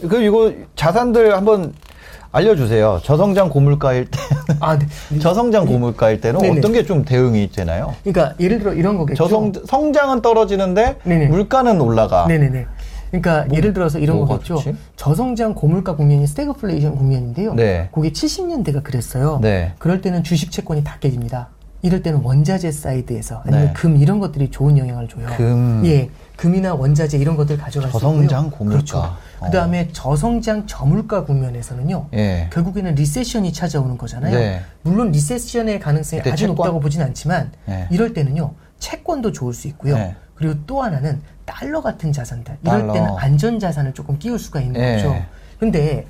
[0.01, 1.73] 그 이거 자산들 한번
[2.33, 2.99] 알려주세요.
[3.03, 4.19] 저성장 고물가일 때,
[4.59, 4.87] 아, 네.
[5.19, 6.57] 저성장 고물가일 때는 네네.
[6.59, 7.93] 어떤 게 좀 대응이 되나요?
[8.03, 9.23] 그러니까 예를 들어 이런 거겠죠.
[9.23, 11.27] 저성 성장은 떨어지는데 네네.
[11.27, 12.25] 물가는 올라가.
[12.27, 12.65] 네네네.
[13.11, 14.55] 그러니까 예를 들어서 이런 뭐가 거겠죠.
[14.57, 14.75] 좋지?
[14.97, 17.53] 저성장 고물가 국면이 스태그플레이션 국면인데요.
[17.53, 17.87] 네.
[17.93, 19.39] 그게 70년대가 그랬어요.
[19.41, 19.73] 네.
[19.77, 21.49] 그럴 때는 주식 채권이 다 깨집니다.
[21.83, 23.73] 이럴 때는 원자재 사이드에서 아니면 네.
[23.73, 25.27] 금 이런 것들이 좋은 영향을 줘요.
[25.37, 25.83] 금.
[25.85, 26.09] 예.
[26.43, 28.11] 금이나 원자재 이런 것들 가져갈 수 있고요.
[28.11, 28.75] 저성장 고물가.
[28.77, 28.97] 그렇죠.
[29.39, 29.45] 어.
[29.45, 32.09] 그다음에 저성장 저물가 국면에서는요.
[32.15, 32.49] 예.
[32.51, 34.37] 결국에는 리세션이 찾아오는 거잖아요.
[34.37, 34.61] 네.
[34.81, 36.55] 물론 리세션의 가능성이 아주 채권?
[36.55, 37.87] 높다고 보진 않지만 네.
[37.91, 38.55] 이럴 때는요.
[38.77, 39.95] 채권도 좋을 수 있고요.
[39.95, 40.17] 네.
[40.35, 42.57] 그리고 또 하나는 달러 같은 자산들.
[42.61, 42.93] 이럴 달러.
[42.93, 44.97] 때는 안전 자산을 조금 끼울 수가 있는 네.
[44.97, 45.15] 거죠.
[45.61, 46.05] 근데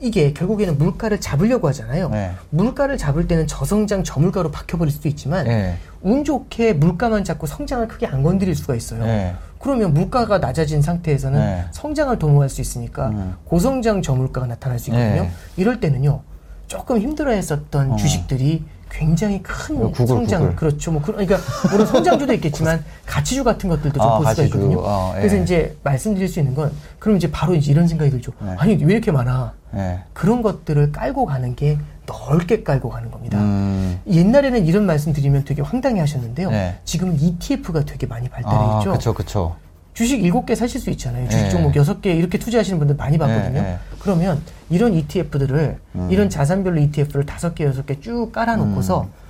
[0.00, 2.08] 이게 결국에는 물가를 잡으려고 하잖아요.
[2.08, 2.32] 네.
[2.48, 5.76] 물가를 잡을 때는 저성장 저물가로 박혀버릴 수도 있지만 예.
[6.00, 9.04] 운 좋게 물가만 잡고 성장을 크게 안 건드릴 수가 있어요.
[9.04, 9.34] 예.
[9.64, 11.64] 그러면 물가가 낮아진 상태에서는 네.
[11.70, 13.34] 성장을 도모할 수 있으니까 음.
[13.46, 15.22] 고성장 저물가가 나타날 수 있거든요.
[15.22, 15.30] 네.
[15.56, 16.20] 이럴 때는요
[16.66, 17.96] 조금 힘들어했었던 어.
[17.96, 20.56] 주식들이 굉장히 큰 어, 구글, 성장 구글.
[20.56, 20.92] 그렇죠.
[20.92, 21.38] 뭐 그- 그러니까
[21.70, 24.44] 물론 성장주도 있겠지만 가치주 같은 것들도 좀 아, 볼 수가 가치주.
[24.48, 24.80] 있거든요.
[24.80, 25.20] 어, 예.
[25.20, 28.32] 그래서 이제 말씀드릴 수 있는 건 그럼 이제 바로 이제 이런 생각이 들죠.
[28.42, 28.54] 네.
[28.58, 29.54] 아니 왜 이렇게 많아?
[29.76, 30.00] 예.
[30.12, 33.38] 그런 것들을 깔고 가는 게 넓게 깔고 가는 겁니다.
[33.38, 34.00] 음.
[34.06, 36.50] 옛날에는 이런 말씀 드리면 되게 황당해 하셨는데요.
[36.50, 36.78] 네.
[36.84, 38.92] 지금은 ETF가 되게 많이 발달해 아, 있죠.
[38.92, 39.56] 그쵸, 그쵸.
[39.94, 41.28] 주식 7개 사실 수 있잖아요.
[41.28, 41.50] 주식 네.
[41.50, 43.62] 종목 6개 이렇게 투자하시는 분들 많이 봤거든요.
[43.62, 43.78] 네, 네.
[44.00, 46.08] 그러면 이런 ETF들을 음.
[46.10, 49.24] 이런 자산별로 ETF를 5개, 6개 쭉 깔아놓고서 음.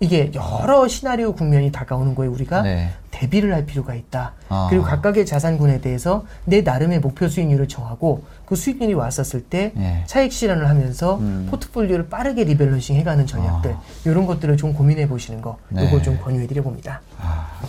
[0.00, 2.90] 이게 여러 시나리오 국면이 다가오는 거에 우리가 네.
[3.10, 4.32] 대비를 할 필요가 있다.
[4.48, 4.66] 아.
[4.70, 10.02] 그리고 각각의 자산군에 대해서 내 나름의 목표 수익률을 정하고 그 수익률이 왔었을 때 네.
[10.06, 11.48] 차익 실현을 하면서 음.
[11.50, 15.74] 포트폴리오를 빠르게 리밸런싱 해가는 전략들 이런 것들을 좀 고민해 보시는 거 아.
[15.74, 15.86] 네.
[15.86, 17.02] 이걸 좀 권유해 드려 봅니다.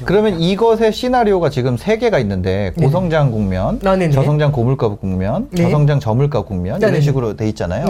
[0.06, 4.10] 그러면 이것의 시나리오가 지금 세 개가 있는데 고성장 국면, 아.
[4.12, 5.64] 저성장 고물가 국면, 네.
[5.64, 7.02] 저성장 저물가 국면 이런.
[7.02, 7.86] 식으로 돼 있잖아요.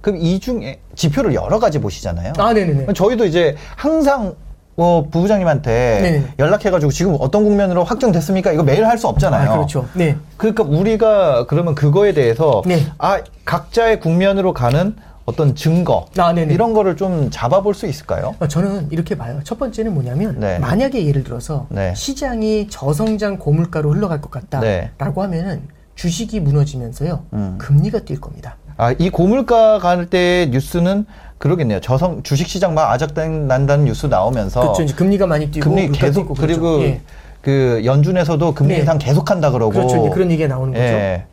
[0.00, 2.32] 그럼 이 중에 지표를 여러 가지 보시잖아요.
[2.38, 2.92] 아, 네네네.
[2.94, 4.34] 저희도 이제 항상
[4.82, 6.24] 어, 부부장님한테 네네.
[6.40, 8.50] 연락해가지고 지금 어떤 국면으로 확정됐습니까?
[8.52, 9.50] 이거 매일 할 수 없잖아요.
[9.50, 9.86] 아, 그렇죠.
[9.94, 10.16] 네.
[10.36, 12.84] 그러니까 우리가 그러면 그거에 대해서 네.
[12.98, 16.52] 아 각자의 국면으로 가는 어떤 증거 아, 네네.
[16.52, 18.34] 이런 거를 좀 잡아볼 수 있을까요?
[18.40, 19.40] 어, 저는 이렇게 봐요.
[19.44, 20.58] 첫 번째는 뭐냐면 네.
[20.58, 21.94] 만약에 예를 들어서 네.
[21.96, 24.90] 시장이 저성장 고물가로 흘러갈 것 같다라고 네.
[24.98, 25.62] 하면은
[25.94, 27.56] 주식이 무너지면서요 음.
[27.58, 28.56] 금리가 뛸 겁니다.
[28.76, 31.06] 아, 이 고물가 갈 때 뉴스는
[31.42, 31.80] 그러겠네요.
[31.80, 34.82] 저성 주식 시장 막 아작난다는 뉴스 나오면서 그렇죠.
[34.84, 36.84] 이제 금리가 많이 뛰고 금리 계속 뛰고 그리고 그렇죠.
[36.84, 37.00] 예.
[37.40, 38.80] 그 연준에서도 금리 네.
[38.80, 39.96] 인상 계속한다 그러고 그렇죠.
[39.96, 40.84] 이제 그런 얘기가 나오는 거죠.
[40.84, 41.26] 예.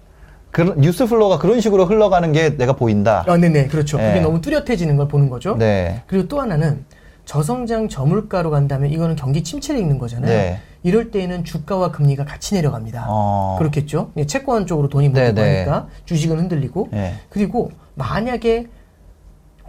[0.49, 3.23] 그런 뉴스 flow가 그런 식으로 흘러가는 게 내가 보인다.
[3.27, 3.99] 아, 네네, 그렇죠.
[3.99, 4.07] 예.
[4.07, 5.55] 그게 너무 뚜렷해지는 걸 보는 거죠.
[5.57, 6.01] 네.
[6.07, 6.85] 그리고 또 하나는
[7.25, 10.27] 저성장 저물가로 간다면 이거는 경기 침체를 읽는 거잖아요.
[10.27, 10.59] 네.
[10.81, 13.05] 이럴 때에는 주가와 금리가 같이 내려갑니다.
[13.07, 13.57] 어.
[13.59, 14.09] 그렇겠죠.
[14.17, 15.57] 예, 채권 쪽으로 돈이 네, 몰리고 네.
[15.57, 17.13] 하니까 주식은 흔들리고 네.
[17.29, 18.65] 그리고 만약에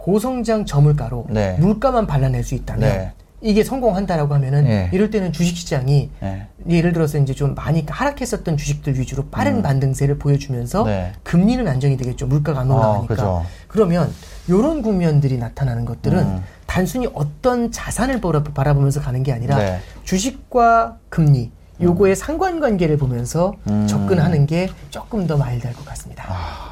[0.01, 1.55] 고성장 저물가로 네.
[1.59, 3.11] 물가만 발라낼 수 있다면 네.
[3.43, 4.89] 이게 성공한다라고 하면은 네.
[4.93, 6.47] 이럴 때는 주식시장이 네.
[6.69, 10.85] 예를 들어서 이제 좀 많이 하락했었던 주식들 위주로 빠른 반등세를 보여주면서 음.
[10.87, 11.11] 네.
[11.23, 12.27] 금리는 안정이 되겠죠.
[12.27, 13.29] 물가가 안 올라가니까.
[13.29, 13.45] 어.
[13.67, 14.11] 그러면
[14.47, 16.43] 이런 국면들이 나타나는 것들은 음.
[16.65, 18.21] 단순히 어떤 자산을
[18.53, 19.79] 바라보면서 가는 게 아니라 네.
[20.03, 23.87] 주식과 금리 요거의 상관관계를 보면서 음.
[23.87, 26.70] 접근하는 게 조금 더 마일드할 것 같습니다.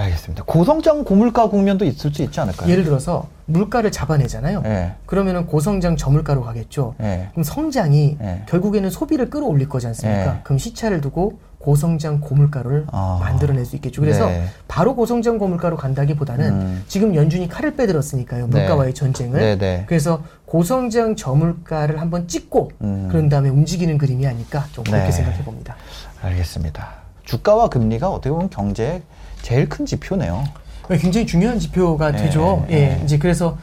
[0.00, 0.44] 알겠습니다.
[0.44, 2.68] 고성장 고물가 국면도 있을 수 있지 않을까요?
[2.68, 4.62] 예를 들어서 물가를 잡아내잖아요.
[4.64, 4.92] 예.
[5.06, 6.94] 그러면은 고성장 저물가로 가겠죠.
[7.00, 7.28] 예.
[7.30, 8.42] 그럼 성장이 예.
[8.46, 10.36] 결국에는 소비를 끌어올릴 거지 않습니까?
[10.36, 10.40] 예.
[10.42, 13.18] 그럼 시차를 두고 고성장 고물가를 아.
[13.20, 14.02] 만들어낼 수 있겠죠.
[14.02, 14.44] 그래서 네.
[14.68, 16.84] 바로 고성장 고물가로 간다기보다는 음.
[16.88, 18.48] 지금 연준이 칼을 빼들었으니까요.
[18.48, 18.94] 물가와의 네.
[18.94, 19.40] 전쟁을.
[19.40, 19.84] 네, 네.
[19.86, 23.08] 그래서 고성장 저물가를 한번 찍고 음.
[23.10, 25.12] 그런 다음에 움직이는 그림이 아닐까 좀 그렇게 네.
[25.12, 25.76] 생각해 봅니다.
[26.20, 26.86] 알겠습니다.
[27.24, 29.00] 주가와 금리가 어떻게 보면 경제의
[29.44, 30.42] 제일 큰 지표네요.
[30.88, 32.64] 굉장히 중요한 지표가 네, 되죠.
[32.70, 33.00] 예, 네.
[33.04, 33.58] 이제 그래서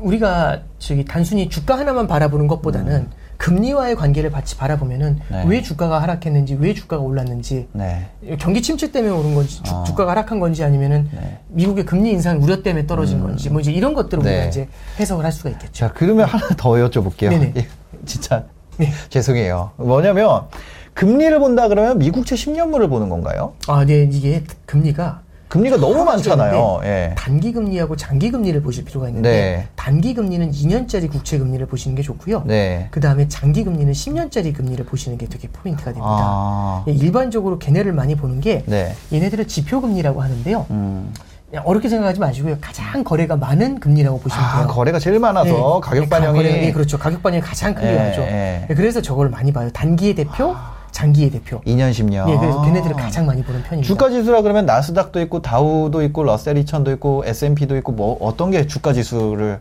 [0.00, 3.08] 우리가 저기 단순히 주가 하나만 바라보는 것보다는
[3.38, 5.20] 금리와의 관계를 같이 바라보면은 음.
[5.30, 5.44] 네.
[5.46, 8.06] 왜 주가가 하락했는지, 왜 주가가 올랐는지, 네.
[8.38, 9.82] 경기 침체 때문에 오른 건지, 주, 어.
[9.84, 11.38] 가가 하락한 건지 아니면은 네.
[11.48, 14.30] 미국의 금리 인상 우려 때문에 떨어진 건지, 뭐 이제 이런 것들을 네.
[14.30, 14.68] 우리가 이제
[15.00, 15.72] 해석을 할 수가 있겠죠.
[15.72, 17.30] 자, 그러면 하나 더 여쭤볼게요.
[17.30, 17.52] 네네.
[17.56, 17.66] 예,
[18.04, 18.44] 진짜
[18.76, 18.92] 네.
[19.08, 19.72] 죄송해요.
[19.76, 20.42] 뭐냐면
[20.94, 23.54] 금리를 본다 그러면 미국채 10년물을 보는 건가요?
[23.66, 26.80] 아, 네, 이게 금리가 금리가 너무 많잖아요.
[26.82, 27.14] 예.
[27.16, 29.68] 단기 금리하고 장기 금리를 보실 필요가 있는데 네.
[29.76, 32.42] 단기 금리는 2년짜리 국채 금리를 보시는 게 좋고요.
[32.44, 32.88] 네.
[32.90, 36.06] 그 다음에 장기 금리는 10년짜리 금리를 보시는 게 되게 포인트가 됩니다.
[36.08, 36.84] 아.
[36.88, 38.96] 예, 일반적으로 걔네를 많이 보는 게 네.
[39.12, 40.66] 얘네들을 지표 금리라고 하는데요.
[40.70, 41.14] 음.
[41.64, 42.56] 어렵게 생각하지 마시고요.
[42.60, 44.66] 가장 거래가 많은 금리라고 보시면 아, 돼요.
[44.66, 45.88] 거래가 제일 많아서 네.
[45.88, 46.98] 가격 네, 반영이 거래가, 네, 그렇죠.
[46.98, 48.22] 가격 반영이 가장 크게 예, 하죠.
[48.22, 48.64] 예.
[48.68, 49.70] 네, 그래서 저걸 많이 봐요.
[49.72, 50.56] 단기의 대표,
[50.94, 51.60] 장기의 대표.
[51.62, 52.30] 2년 10년.
[52.30, 53.86] 예, 그래서 걔네들을 가장 많이 보는 편입니다.
[53.86, 58.64] 주가 지수라 그러면 나스닥도 있고 다우도 있고 러셀 2000도 있고 S&P도 있고 뭐 어떤 게
[58.68, 59.58] 주가 지수를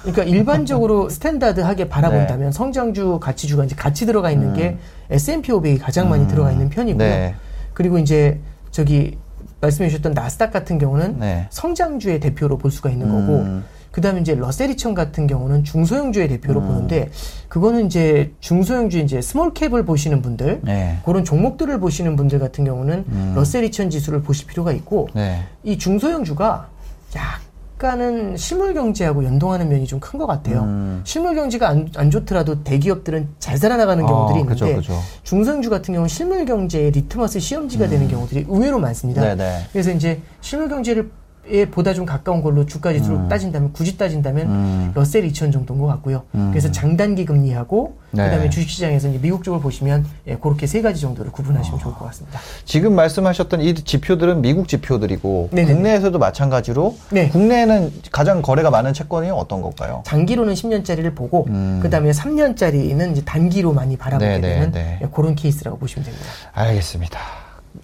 [0.00, 2.52] 그러니까 일반적으로 스탠다드하게 바라본다면 네.
[2.52, 4.78] 성장주 가치주가 이제 같이 들어가 있는 게
[5.10, 7.06] S&P 500이 가장 많이 들어가 있는 편이고요.
[7.06, 7.06] 음.
[7.06, 7.34] 네.
[7.74, 8.40] 그리고 이제
[8.70, 9.18] 저기
[9.60, 11.46] 말씀해 주셨던 나스닥 같은 경우는 네.
[11.50, 13.64] 성장주의 대표로 볼 수가 있는 거고 음.
[13.90, 16.66] 그다음에 이제 러셀 2000 같은 경우는 중소형주의 대표로 음.
[16.66, 17.10] 보는데
[17.48, 20.98] 그거는 이제 중소형주 이제 small cap을 보시는 분들 네.
[21.04, 23.32] 그런 종목들을 보시는 분들 같은 경우는 음.
[23.34, 25.42] 러셀 2000 지수를 보실 필요가 있고 네.
[25.64, 26.68] 이 중소형주가
[27.14, 30.62] 약간은 실물 경제하고 연동하는 면이 좀 큰 것 같아요.
[30.62, 31.00] 음.
[31.04, 35.00] 실물 경제가 안, 안 좋더라도 대기업들은 잘 살아나가는 아, 경우들이 있는데 그죠, 그죠.
[35.24, 39.22] 중소형주 같은 경우는 실물 경제의 리트머스 시험지가 되는 경우들이 의외로 많습니다.
[39.22, 39.36] 음.
[39.38, 39.66] 네네.
[39.72, 41.10] 그래서 이제 실물 경제를
[41.48, 44.92] 에 보다 좀 가까운 걸로 주가 지수로 따진다면 굳이 따진다면 음.
[44.94, 46.24] 러셀 2000 정도인 것 같고요.
[46.34, 46.48] 음.
[46.50, 48.24] 그래서 장단기 금리하고 네.
[48.24, 52.40] 그다음에 주식시장에서 이제 미국 쪽을 보시면 예, 그렇게 세 가지 정도를 구분하시면 좋을 것 같습니다.
[52.64, 55.74] 지금 말씀하셨던 이 지표들은 미국 지표들이고 네네네.
[55.74, 57.28] 국내에서도 마찬가지로 네.
[57.28, 60.02] 국내에는 가장 거래가 많은 채권이 어떤 걸까요?
[60.04, 61.78] 장기로는 10년짜리를 보고 음.
[61.80, 64.98] 그다음에 3년짜리는 이제 단기로 많이 바라보게 네, 네, 되는 네.
[65.02, 66.26] 예, 그런 케이스라고 보시면 됩니다.
[66.54, 67.20] 알겠습니다.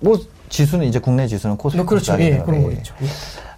[0.01, 0.19] 뭐
[0.53, 2.15] 지수는 이제 국내 지수는 코스피 뭐 그렇죠.
[2.21, 2.95] 예, 그런 거겠죠.
[3.03, 3.07] 예.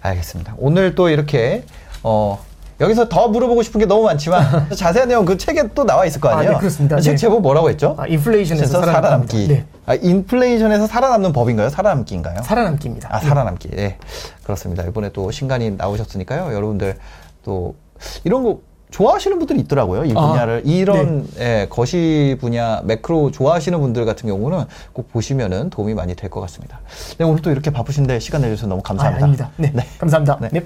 [0.01, 0.55] 알겠습니다.
[0.57, 1.65] 오늘 또 이렇게
[2.03, 2.39] 어
[2.79, 6.29] 여기서 더 물어보고 싶은 게 너무 많지만 자세한 내용 그 책에 또 나와 있을 거
[6.29, 6.53] 아, 아니에요?
[6.53, 6.99] 네, 그렇습니다.
[7.01, 7.17] 책 네.
[7.17, 7.95] 제목 뭐라고 했죠?
[7.99, 8.93] 아, 인플레이션에서 살아남기.
[8.93, 9.47] 살아남기.
[9.47, 9.65] 네.
[9.85, 11.69] 아, 인플레이션에서 살아남는 법인가요?
[11.69, 12.41] 살아남기인가요?
[12.43, 13.09] 살아남기입니다.
[13.11, 13.69] 아, 살아남기.
[13.77, 13.97] 예.
[14.43, 14.83] 그렇습니다.
[14.83, 16.53] 이번에 또 신간이 나오셨으니까요.
[16.53, 16.97] 여러분들
[17.43, 17.75] 또
[18.23, 18.59] 이런 거
[18.99, 20.05] 좋아하시는 분들이 있더라고요.
[20.05, 20.61] 이 아, 분야를.
[20.63, 26.39] 이런 예, 거시 분야, 매크로 좋아하시는 분들 같은 경우는 꼭 보시면은 도움이 많이 될 것
[26.41, 26.79] 같습니다.
[27.17, 29.25] 네, 오늘 또 이렇게 바쁘신데 시간 내주셔서 너무 아, 감사합니다.
[29.25, 29.51] 아닙니다.
[29.57, 29.73] 네.
[29.99, 30.37] 감사합니다.
[30.41, 30.49] 네.
[30.53, 30.63] 네.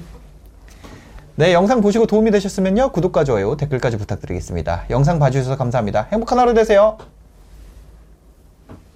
[1.37, 2.91] 네, 영상 보시고 도움이 되셨으면요.
[2.91, 4.83] 구독과 좋아요, 댓글까지 부탁드리겠습니다.
[4.91, 6.07] 영상 봐주셔서 감사합니다.
[6.11, 6.97] 행복한 하루 되세요.